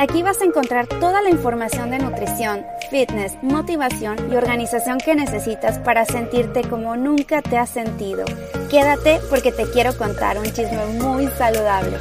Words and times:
Aquí 0.00 0.22
vas 0.22 0.40
a 0.40 0.46
encontrar 0.46 0.86
toda 0.86 1.20
la 1.20 1.28
información 1.28 1.90
de 1.90 1.98
nutrición, 1.98 2.64
fitness, 2.90 3.34
motivación 3.42 4.16
y 4.32 4.34
organización 4.34 4.96
que 4.96 5.14
necesitas 5.14 5.78
para 5.78 6.06
sentirte 6.06 6.62
como 6.62 6.96
nunca 6.96 7.42
te 7.42 7.58
has 7.58 7.68
sentido. 7.68 8.24
Quédate 8.70 9.20
porque 9.28 9.52
te 9.52 9.70
quiero 9.70 9.94
contar 9.98 10.38
un 10.38 10.46
chisme 10.46 10.86
muy 11.02 11.26
saludable. 11.36 11.98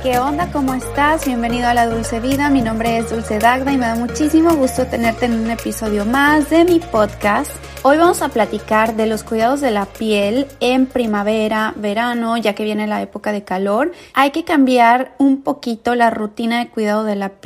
¿Qué 0.00 0.20
onda? 0.20 0.52
¿Cómo 0.52 0.74
estás? 0.74 1.26
Bienvenido 1.26 1.66
a 1.66 1.74
la 1.74 1.88
Dulce 1.88 2.20
Vida. 2.20 2.50
Mi 2.50 2.62
nombre 2.62 2.98
es 2.98 3.10
Dulce 3.10 3.40
Dagda 3.40 3.72
y 3.72 3.78
me 3.78 3.86
da 3.86 3.96
muchísimo 3.96 4.54
gusto 4.54 4.86
tenerte 4.86 5.26
en 5.26 5.34
un 5.34 5.50
episodio 5.50 6.04
más 6.04 6.50
de 6.50 6.64
mi 6.64 6.78
podcast. 6.78 7.50
Hoy 7.82 7.96
vamos 7.96 8.20
a 8.20 8.28
platicar 8.28 8.94
de 8.94 9.06
los 9.06 9.24
cuidados 9.24 9.62
de 9.62 9.70
la 9.70 9.86
piel 9.86 10.46
en 10.60 10.84
primavera, 10.84 11.72
verano, 11.76 12.36
ya 12.36 12.54
que 12.54 12.62
viene 12.62 12.86
la 12.86 13.00
época 13.00 13.32
de 13.32 13.42
calor. 13.42 13.92
Hay 14.12 14.32
que 14.32 14.44
cambiar 14.44 15.14
un 15.16 15.40
poquito 15.40 15.94
la 15.94 16.10
rutina 16.10 16.58
de 16.58 16.68
cuidado 16.68 17.04
de 17.04 17.16
la 17.16 17.30
piel. 17.30 17.39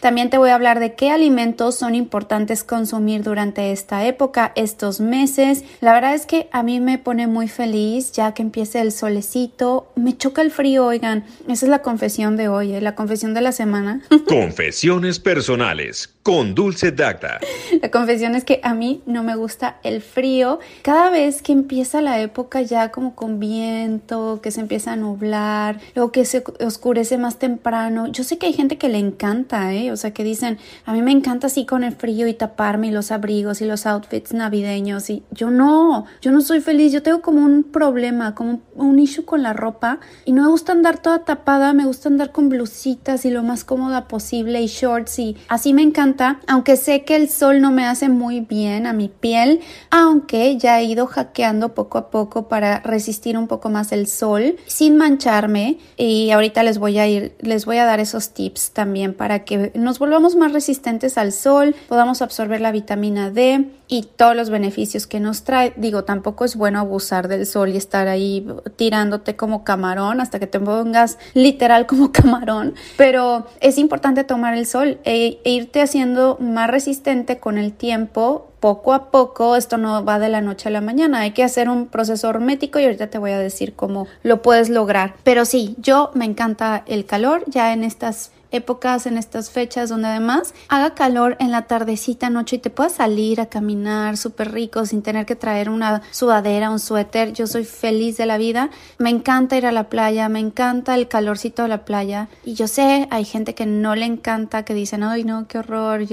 También 0.00 0.30
te 0.30 0.38
voy 0.38 0.50
a 0.50 0.54
hablar 0.54 0.78
de 0.78 0.94
qué 0.94 1.10
alimentos 1.10 1.74
son 1.74 1.94
importantes 1.94 2.64
consumir 2.64 3.22
durante 3.22 3.72
esta 3.72 4.06
época, 4.06 4.52
estos 4.54 5.00
meses. 5.00 5.64
La 5.80 5.92
verdad 5.92 6.14
es 6.14 6.26
que 6.26 6.48
a 6.52 6.62
mí 6.62 6.80
me 6.80 6.98
pone 6.98 7.26
muy 7.26 7.48
feliz 7.48 8.12
ya 8.12 8.34
que 8.34 8.42
empiece 8.42 8.80
el 8.80 8.92
solecito. 8.92 9.88
Me 9.96 10.16
choca 10.16 10.42
el 10.42 10.50
frío, 10.50 10.86
oigan. 10.86 11.24
Esa 11.48 11.66
es 11.66 11.70
la 11.70 11.82
confesión 11.82 12.36
de 12.36 12.48
hoy, 12.48 12.74
¿eh? 12.74 12.80
la 12.80 12.94
confesión 12.94 13.34
de 13.34 13.40
la 13.40 13.52
semana. 13.52 14.02
Confesiones 14.28 15.18
personales 15.18 16.12
con 16.22 16.54
Dulce 16.54 16.92
Dacta. 16.92 17.40
La 17.80 17.90
confesión 17.90 18.34
es 18.34 18.44
que 18.44 18.60
a 18.62 18.74
mí 18.74 19.02
no 19.06 19.22
me 19.22 19.34
gusta 19.34 19.78
el 19.82 20.00
frío. 20.00 20.60
Cada 20.82 21.10
vez 21.10 21.42
que 21.42 21.52
empieza 21.52 22.00
la 22.00 22.20
época 22.20 22.62
ya 22.62 22.90
como 22.90 23.14
con 23.14 23.40
viento, 23.40 24.40
que 24.42 24.50
se 24.50 24.60
empieza 24.60 24.92
a 24.92 24.96
nublar, 24.96 25.80
luego 25.94 26.12
que 26.12 26.24
se 26.24 26.44
oscurece 26.64 27.18
más 27.18 27.38
temprano. 27.38 28.06
Yo 28.06 28.24
sé 28.24 28.38
que 28.38 28.46
hay 28.46 28.52
gente 28.52 28.78
que 28.78 28.88
le 28.88 28.98
encanta, 28.98 29.31
¿eh? 29.40 29.92
O 29.92 29.96
sea, 29.96 30.12
que 30.12 30.24
dicen, 30.24 30.58
a 30.84 30.92
mí 30.92 31.02
me 31.02 31.12
encanta 31.12 31.46
así 31.48 31.66
con 31.66 31.84
el 31.84 31.92
frío 31.92 32.26
y 32.26 32.34
taparme 32.34 32.88
y 32.88 32.90
los 32.90 33.10
abrigos 33.10 33.60
y 33.60 33.64
los 33.64 33.86
outfits 33.86 34.32
navideños. 34.32 35.10
Y 35.10 35.22
yo 35.30 35.50
no, 35.50 36.06
yo 36.20 36.32
no 36.32 36.40
soy 36.40 36.60
feliz. 36.60 36.92
Yo 36.92 37.02
tengo 37.02 37.22
como 37.22 37.44
un 37.44 37.64
problema, 37.64 38.34
como 38.34 38.60
un 38.74 38.98
issue 38.98 39.24
con 39.24 39.42
la 39.42 39.52
ropa 39.52 39.98
y 40.24 40.32
no 40.32 40.42
me 40.42 40.48
gusta 40.48 40.72
andar 40.72 40.98
toda 40.98 41.24
tapada, 41.24 41.72
me 41.72 41.84
gusta 41.84 42.08
andar 42.08 42.32
con 42.32 42.48
blusitas 42.48 43.24
y 43.24 43.30
lo 43.30 43.42
más 43.42 43.64
cómoda 43.64 44.08
posible 44.08 44.60
y 44.62 44.66
shorts 44.66 45.18
y 45.18 45.36
así 45.48 45.72
me 45.72 45.82
encanta 45.82 46.40
aunque 46.46 46.76
sé 46.76 47.04
que 47.04 47.16
el 47.16 47.28
sol 47.28 47.60
no 47.60 47.70
me 47.70 47.86
hace 47.86 48.08
muy 48.08 48.40
bien 48.40 48.86
a 48.86 48.92
mi 48.92 49.08
piel, 49.08 49.60
aunque 49.90 50.56
ya 50.56 50.80
he 50.80 50.84
ido 50.84 51.06
hackeando 51.06 51.74
poco 51.74 51.98
a 51.98 52.10
poco 52.10 52.48
para 52.48 52.80
resistir 52.80 53.38
un 53.38 53.48
poco 53.48 53.68
más 53.68 53.92
el 53.92 54.06
sol 54.06 54.56
sin 54.66 54.96
mancharme 54.96 55.78
y 55.96 56.30
ahorita 56.30 56.62
les 56.62 56.78
voy 56.78 56.98
a 56.98 57.06
ir, 57.06 57.34
les 57.40 57.66
voy 57.66 57.78
a 57.78 57.84
dar 57.84 58.00
esos 58.00 58.30
tips 58.30 58.72
también 58.72 59.11
para 59.12 59.44
que 59.44 59.72
nos 59.74 59.98
volvamos 59.98 60.36
más 60.36 60.52
resistentes 60.52 61.18
al 61.18 61.32
sol, 61.32 61.74
podamos 61.88 62.22
absorber 62.22 62.60
la 62.60 62.72
vitamina 62.72 63.30
D 63.30 63.66
y 63.88 64.04
todos 64.04 64.34
los 64.34 64.50
beneficios 64.50 65.06
que 65.06 65.20
nos 65.20 65.44
trae. 65.44 65.72
Digo, 65.76 66.04
tampoco 66.04 66.44
es 66.44 66.56
bueno 66.56 66.78
abusar 66.78 67.28
del 67.28 67.46
sol 67.46 67.70
y 67.70 67.76
estar 67.76 68.08
ahí 68.08 68.46
tirándote 68.76 69.36
como 69.36 69.64
camarón 69.64 70.20
hasta 70.20 70.38
que 70.38 70.46
te 70.46 70.60
pongas 70.60 71.18
literal 71.34 71.86
como 71.86 72.12
camarón, 72.12 72.74
pero 72.96 73.46
es 73.60 73.78
importante 73.78 74.24
tomar 74.24 74.54
el 74.56 74.66
sol 74.66 74.98
e, 75.04 75.40
e 75.44 75.50
irte 75.50 75.80
haciendo 75.80 76.38
más 76.40 76.70
resistente 76.70 77.38
con 77.38 77.58
el 77.58 77.72
tiempo 77.72 78.48
poco 78.62 78.92
a 78.92 79.10
poco, 79.10 79.56
esto 79.56 79.76
no 79.76 80.04
va 80.04 80.20
de 80.20 80.28
la 80.28 80.40
noche 80.40 80.68
a 80.68 80.70
la 80.72 80.80
mañana, 80.80 81.18
hay 81.18 81.32
que 81.32 81.42
hacer 81.42 81.68
un 81.68 81.88
proceso 81.88 82.30
hermético 82.30 82.78
y 82.78 82.84
ahorita 82.84 83.08
te 83.08 83.18
voy 83.18 83.32
a 83.32 83.38
decir 83.40 83.74
cómo 83.74 84.06
lo 84.22 84.40
puedes 84.40 84.68
lograr. 84.68 85.14
Pero 85.24 85.44
sí, 85.44 85.74
yo 85.78 86.12
me 86.14 86.24
encanta 86.24 86.84
el 86.86 87.04
calor, 87.04 87.42
ya 87.48 87.72
en 87.72 87.82
estas 87.82 88.30
épocas, 88.52 89.06
en 89.06 89.18
estas 89.18 89.50
fechas 89.50 89.88
donde 89.88 90.08
además 90.08 90.54
haga 90.68 90.94
calor 90.94 91.36
en 91.40 91.50
la 91.50 91.62
tardecita, 91.62 92.30
noche 92.30 92.56
y 92.56 92.58
te 92.58 92.70
puedas 92.70 92.92
salir 92.92 93.40
a 93.40 93.46
caminar 93.46 94.16
súper 94.16 94.52
rico 94.52 94.86
sin 94.86 95.02
tener 95.02 95.26
que 95.26 95.36
traer 95.36 95.68
una 95.68 96.02
sudadera, 96.10 96.70
un 96.70 96.78
suéter. 96.78 97.32
Yo 97.32 97.46
soy 97.46 97.64
feliz 97.64 98.16
de 98.16 98.26
la 98.26 98.38
vida. 98.38 98.70
Me 98.98 99.10
encanta 99.10 99.56
ir 99.56 99.66
a 99.66 99.72
la 99.72 99.88
playa, 99.88 100.28
me 100.28 100.40
encanta 100.40 100.94
el 100.94 101.08
calorcito 101.08 101.62
de 101.62 101.68
la 101.68 101.84
playa. 101.84 102.28
Y 102.44 102.54
yo 102.54 102.68
sé, 102.68 103.08
hay 103.10 103.24
gente 103.24 103.54
que 103.54 103.66
no 103.66 103.94
le 103.94 104.06
encanta, 104.06 104.64
que 104.64 104.74
dicen, 104.74 105.02
ay 105.02 105.24
no, 105.24 105.46
qué 105.48 105.58
horror, 105.58 106.06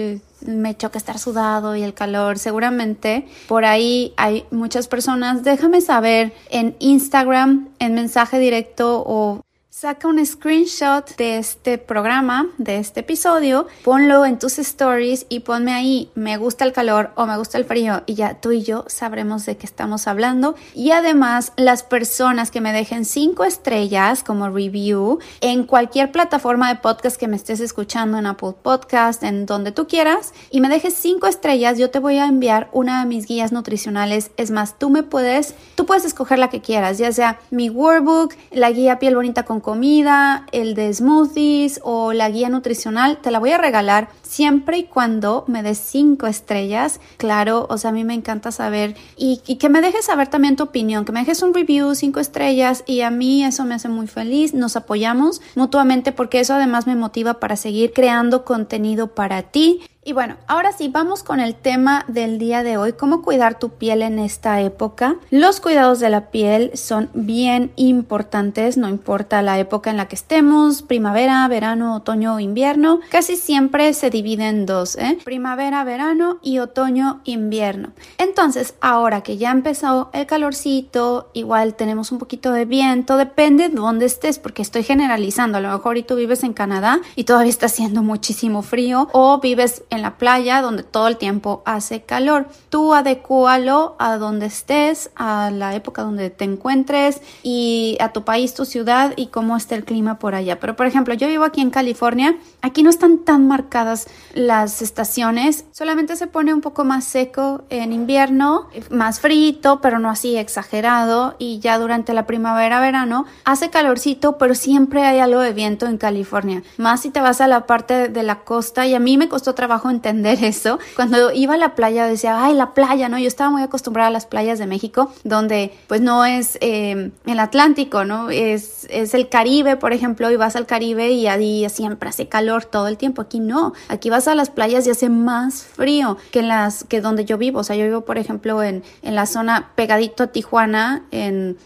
me 0.46 0.76
choca 0.76 0.98
estar 0.98 1.20
sudado 1.20 1.76
y 1.76 1.84
el 1.84 1.94
calor. 1.94 2.40
Seguramente 2.40 3.28
por 3.48 3.66
ahí 3.66 4.14
hay 4.18 4.46
muchas 4.52 4.88
personas. 4.88 5.44
Déjame 5.44 5.82
saber 5.82 6.34
en 6.50 6.76
Instagram, 6.80 7.70
en 7.80 7.94
mensaje 7.94 8.40
directo 8.40 9.04
o 9.06 9.42
Saca 9.80 10.10
un 10.10 10.26
screenshot 10.26 11.16
de 11.16 11.38
este 11.38 11.78
programa, 11.78 12.50
de 12.58 12.80
este 12.80 13.00
episodio, 13.00 13.66
ponlo 13.86 14.26
en 14.26 14.38
tus 14.38 14.60
stories 14.60 15.26
y 15.30 15.40
ponme 15.40 15.72
ahí 15.72 16.12
me 16.16 16.36
gusta 16.36 16.66
el 16.66 16.74
calor 16.74 17.12
o 17.16 17.26
me 17.26 17.38
gusta 17.38 17.58
el 17.58 17.64
frío 17.64 18.04
y 18.06 18.16
ya 18.16 18.42
tú 18.42 18.52
y 18.52 18.62
yo 18.62 18.84
sabremos 18.90 19.46
de 19.46 19.56
qué 19.56 19.66
estamos 19.66 20.06
hablando. 20.08 20.56
Y 20.76 20.92
además 20.92 21.54
las 21.56 21.84
personas 21.84 22.52
que 22.52 22.60
me 22.60 22.74
dejen 22.74 23.06
cinco 23.06 23.46
estrellas 23.46 24.22
como 24.22 24.50
review 24.50 25.20
en 25.40 25.64
cualquier 25.64 26.12
plataforma 26.12 26.68
de 26.68 26.82
podcast 26.82 27.16
que 27.16 27.30
me 27.30 27.38
estés 27.38 27.62
escuchando, 27.62 28.18
en 28.18 28.26
Apple 28.26 28.56
Podcast, 28.62 29.24
en 29.24 29.46
donde 29.46 29.72
tú 29.72 29.88
quieras, 29.88 30.34
y 30.52 30.60
me 30.60 30.68
dejes 30.68 30.94
cinco 30.94 31.28
estrellas, 31.28 31.78
yo 31.78 31.90
te 31.90 32.00
voy 32.00 32.18
a 32.18 32.26
enviar 32.26 32.68
una 32.74 33.00
de 33.00 33.06
mis 33.06 33.28
guías 33.28 33.54
nutricionales. 33.54 34.32
Es 34.36 34.52
más, 34.52 34.78
tú 34.78 34.90
me 34.90 35.04
puedes, 35.04 35.56
tú 35.76 35.86
puedes 35.86 36.04
escoger 36.04 36.38
la 36.38 36.50
que 36.50 36.60
quieras, 36.60 36.98
ya 36.98 37.14
sea 37.14 37.40
mi 37.50 37.70
workbook, 37.70 38.34
la 38.52 38.72
guía 38.72 39.00
piel 39.00 39.16
bonita 39.16 39.44
con 39.44 39.62
comida, 39.70 40.48
el 40.52 40.74
de 40.74 40.92
smoothies 40.92 41.80
o 41.84 42.12
la 42.12 42.28
guía 42.32 42.50
nutricional, 42.50 43.20
te 43.22 43.30
la 43.30 43.38
voy 43.38 43.52
a 43.52 43.60
regalar 43.60 44.10
siempre 44.24 44.80
y 44.80 44.86
cuando 44.86 45.44
me 45.46 45.62
des 45.62 45.78
cinco 45.78 46.26
estrellas. 46.26 47.00
Claro, 47.18 47.68
o 47.70 47.78
sea, 47.78 47.92
a 47.92 47.94
mí 47.94 48.04
me 48.04 48.16
encanta 48.16 48.52
saber 48.52 48.96
y, 49.16 49.38
que 49.38 49.70
me 49.70 49.82
dejes 49.82 50.06
saber 50.06 50.28
también 50.28 50.56
tu 50.56 50.64
opinión, 50.64 51.06
que 51.06 51.12
me 51.12 51.20
dejes 51.20 51.44
un 51.44 51.54
review, 51.54 51.94
cinco 51.94 52.20
estrellas 52.20 52.84
y 52.88 53.02
a 53.02 53.12
mí 53.12 53.44
eso 53.44 53.64
me 53.64 53.76
hace 53.76 53.90
muy 53.90 54.08
feliz. 54.08 54.56
Nos 54.56 54.76
apoyamos 54.76 55.40
mutuamente 55.54 56.14
porque 56.14 56.40
eso 56.40 56.56
además 56.56 56.88
me 56.88 56.96
motiva 56.96 57.40
para 57.40 57.56
seguir 57.56 57.94
creando 57.94 58.46
contenido 58.46 59.14
para 59.14 59.44
ti. 59.44 59.82
Y 60.10 60.12
bueno, 60.12 60.38
ahora 60.48 60.72
sí, 60.72 60.88
vamos 60.88 61.22
con 61.22 61.40
el 61.40 61.54
tema 61.54 62.04
del 62.08 62.40
día 62.40 62.64
de 62.64 62.78
hoy, 62.78 62.94
cómo 62.94 63.22
cuidar 63.22 63.60
tu 63.60 63.70
piel 63.70 64.02
en 64.02 64.18
esta 64.18 64.60
época. 64.60 65.18
Los 65.30 65.60
cuidados 65.60 66.00
de 66.00 66.10
la 66.10 66.32
piel 66.32 66.72
son 66.74 67.12
bien 67.14 67.72
importantes, 67.76 68.76
no 68.76 68.90
importa 68.90 69.44
la 69.44 69.60
época 69.60 69.92
en 69.92 69.98
la 69.98 70.08
que 70.08 70.16
estemos, 70.16 70.82
primavera, 70.82 71.48
verano, 71.48 71.96
otoño 71.96 72.34
o 72.34 72.40
invierno, 72.40 73.02
casi 73.12 73.36
siempre 73.36 73.94
se 73.94 74.10
divide 74.10 74.48
en 74.48 74.66
dos, 74.66 74.96
¿eh? 74.96 75.20
primavera, 75.24 75.84
verano 75.84 76.40
y 76.42 76.58
otoño, 76.58 77.22
invierno. 77.26 77.92
Entonces, 78.18 78.74
ahora 78.82 79.22
que 79.22 79.38
ya 79.38 79.52
empezó 79.52 80.10
el 80.14 80.26
calorcito, 80.26 81.30
igual 81.36 81.76
tenemos 81.76 82.12
un 82.12 82.18
poquito 82.18 82.52
de 82.52 82.66
viento, 82.66 83.16
depende 83.16 83.70
de 83.70 83.76
dónde 83.76 84.08
estés, 84.08 84.40
porque 84.40 84.64
estoy 84.64 84.82
generalizando, 84.82 85.60
a 85.60 85.62
lo 85.62 85.72
mejor 85.72 86.00
y 86.00 86.04
tú 86.04 86.16
vives 86.16 86.44
en 86.44 86.54
Canadá 86.54 87.00
y 87.16 87.26
todavía 87.26 87.52
está 87.52 87.68
haciendo 87.68 88.02
muchísimo 88.02 88.64
frío, 88.64 89.08
o 89.12 89.40
vives 89.40 89.84
en 89.92 89.99
la 90.02 90.18
playa 90.18 90.62
donde 90.62 90.84
todo 90.84 91.08
el 91.08 91.18
tiempo 91.18 91.62
hace 91.66 92.02
calor. 92.02 92.48
Tú 92.70 92.94
adecúalo 92.94 93.96
a 94.00 94.18
donde 94.18 94.48
estés, 94.48 95.12
a 95.16 95.52
la 95.52 95.76
época 95.76 96.02
donde 96.02 96.30
te 96.30 96.46
encuentres 96.46 97.22
y 97.44 97.98
a 98.00 98.14
tu 98.14 98.24
país, 98.24 98.54
tu 98.54 98.66
ciudad 98.66 99.14
y 99.16 99.28
cómo 99.28 99.58
está 99.58 99.76
el 99.76 99.86
clima 99.86 100.20
por 100.20 100.36
allá. 100.36 100.60
Pero 100.60 100.76
por 100.76 100.86
ejemplo, 100.86 101.14
yo 101.14 101.28
vivo 101.28 101.44
aquí 101.44 101.62
en 101.62 101.70
California, 101.70 102.38
aquí 102.62 102.84
no 102.84 102.90
están 102.90 103.20
tan 103.20 103.48
marcadas 103.48 104.08
las 104.34 104.82
estaciones, 104.82 105.66
solamente 105.72 106.16
se 106.16 106.28
pone 106.28 106.54
un 106.54 106.62
poco 106.62 106.84
más 106.84 107.06
seco 107.06 107.64
en 107.70 107.94
invierno, 107.94 108.68
más 108.90 109.20
frito, 109.20 109.82
pero 109.82 110.00
no 110.00 110.10
así 110.10 110.38
exagerado 110.38 111.36
y 111.40 111.60
ya 111.60 111.78
durante 111.80 112.14
la 112.14 112.26
primavera, 112.26 112.80
verano 112.80 113.26
hace 113.46 113.70
calorcito, 113.70 114.38
pero 114.38 114.56
siempre 114.56 115.06
hay 115.06 115.20
algo 115.20 115.40
de 115.40 115.54
viento 115.54 115.86
en 115.86 115.98
California. 115.98 116.64
Más 116.78 117.02
si 117.02 117.10
te 117.10 117.22
vas 117.22 117.42
a 117.42 117.48
la 117.48 117.66
parte 117.66 118.10
de 118.10 118.24
la 118.24 118.44
costa 118.44 118.86
y 118.86 118.94
a 118.94 119.00
mí 119.00 119.18
me 119.18 119.30
costó 119.30 119.56
trabajo 119.56 119.89
entender 119.90 120.44
eso. 120.44 120.80
Cuando 120.96 121.32
iba 121.32 121.56
a 121.56 121.58
la 121.58 121.76
playa 121.76 122.06
decía, 122.06 122.44
ay, 122.44 122.54
la 122.54 122.74
playa, 122.74 123.10
¿no? 123.10 123.18
Yo 123.18 123.28
estaba 123.28 123.50
muy 123.50 123.62
acostumbrada 123.62 124.10
a 124.10 124.12
las 124.12 124.26
playas 124.26 124.60
de 124.60 124.68
México, 124.68 125.12
donde 125.24 125.74
pues 125.88 126.02
no 126.02 126.26
es 126.26 126.58
eh, 126.62 127.12
el 127.26 127.40
Atlántico, 127.40 128.06
¿no? 128.06 128.30
Es, 128.30 128.88
es 128.90 129.14
el 129.14 129.30
Caribe, 129.30 129.76
por 129.78 129.94
ejemplo, 129.94 130.30
y 130.32 130.36
vas 130.36 130.56
al 130.56 130.66
Caribe 130.66 131.12
y 131.12 131.28
ahí 131.28 131.68
siempre 131.70 132.10
hace 132.10 132.28
calor 132.28 132.66
todo 132.66 132.88
el 132.88 132.98
tiempo. 132.98 133.22
Aquí 133.22 133.40
no, 133.40 133.74
aquí 133.88 134.10
vas 134.10 134.28
a 134.28 134.36
las 134.36 134.50
playas 134.50 134.86
y 134.88 134.92
hace 134.92 135.10
más 135.10 135.64
frío 135.64 136.18
que 136.32 136.40
en 136.40 136.48
las 136.48 136.84
que 136.84 137.02
donde 137.02 137.26
yo 137.26 137.38
vivo. 137.38 137.60
O 137.60 137.64
sea, 137.64 137.76
yo 137.76 137.86
vivo, 137.86 138.02
por 138.02 138.18
ejemplo, 138.18 138.64
en, 138.64 138.84
en 139.02 139.16
la 139.16 139.26
zona 139.26 139.72
pegadito 139.76 140.24
a 140.24 140.28
Tijuana, 140.28 141.06
en 141.12 141.58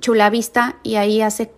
Chula 0.00 0.30
Vista, 0.30 0.76
y 0.82 0.96
ahí 0.96 1.22
hace 1.22 1.50